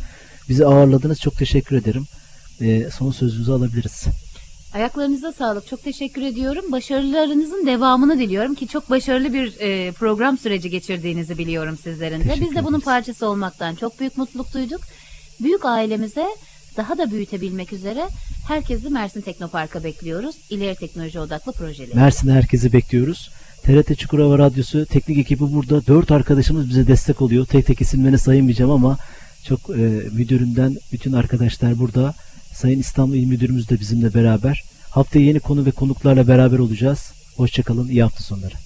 Bizi 0.48 0.66
ağırladınız. 0.66 1.20
Çok 1.20 1.38
teşekkür 1.38 1.76
ederim. 1.76 2.06
Ee, 2.60 2.88
son 2.90 3.10
sözünüzü 3.10 3.52
alabiliriz. 3.52 4.04
Ayaklarınıza 4.74 5.32
sağlık. 5.32 5.66
Çok 5.66 5.82
teşekkür 5.82 6.22
ediyorum. 6.22 6.72
Başarılarınızın 6.72 7.66
devamını 7.66 8.18
diliyorum 8.18 8.54
ki 8.54 8.68
çok 8.68 8.90
başarılı 8.90 9.32
bir 9.32 9.60
e, 9.60 9.92
program 9.92 10.38
süreci 10.38 10.70
geçirdiğinizi 10.70 11.38
biliyorum 11.38 11.78
sizlerin 11.82 12.20
de. 12.20 12.34
Biz 12.40 12.54
de 12.54 12.64
bunun 12.64 12.80
parçası 12.80 13.26
olmaktan 13.26 13.74
çok 13.74 14.00
büyük 14.00 14.16
mutluluk 14.18 14.54
duyduk. 14.54 14.80
Büyük 15.40 15.64
ailemize 15.64 16.26
daha 16.76 16.98
da 16.98 17.10
büyütebilmek 17.10 17.72
üzere 17.72 18.08
herkesi 18.48 18.90
Mersin 18.90 19.20
Teknopark'a 19.20 19.84
bekliyoruz. 19.84 20.36
İleri 20.50 20.74
teknoloji 20.74 21.20
odaklı 21.20 21.52
projeleri. 21.52 21.96
Mersin'e 21.96 22.32
herkesi 22.32 22.72
bekliyoruz. 22.72 23.30
TRT 23.62 23.98
Çukurova 23.98 24.38
Radyosu 24.38 24.86
teknik 24.86 25.18
ekibi 25.18 25.40
burada. 25.40 25.86
Dört 25.86 26.10
arkadaşımız 26.10 26.68
bize 26.68 26.86
destek 26.86 27.22
oluyor. 27.22 27.46
Tek 27.46 27.66
tek 27.66 27.80
isimlerini 27.80 28.18
saymayacağım 28.18 28.70
ama 28.70 28.98
çok 29.44 29.70
e, 29.70 29.82
müdürümden 30.12 30.76
bütün 30.92 31.12
arkadaşlar 31.12 31.78
burada. 31.78 32.14
Sayın 32.54 32.80
İstanbul 32.80 33.14
İl 33.14 33.26
Müdürümüz 33.26 33.70
de 33.70 33.80
bizimle 33.80 34.14
beraber. 34.14 34.64
Haftaya 34.90 35.24
yeni 35.24 35.40
konu 35.40 35.66
ve 35.66 35.70
konuklarla 35.70 36.28
beraber 36.28 36.58
olacağız. 36.58 37.12
Hoşçakalın. 37.36 37.88
iyi 37.88 38.02
hafta 38.02 38.22
sonları. 38.22 38.65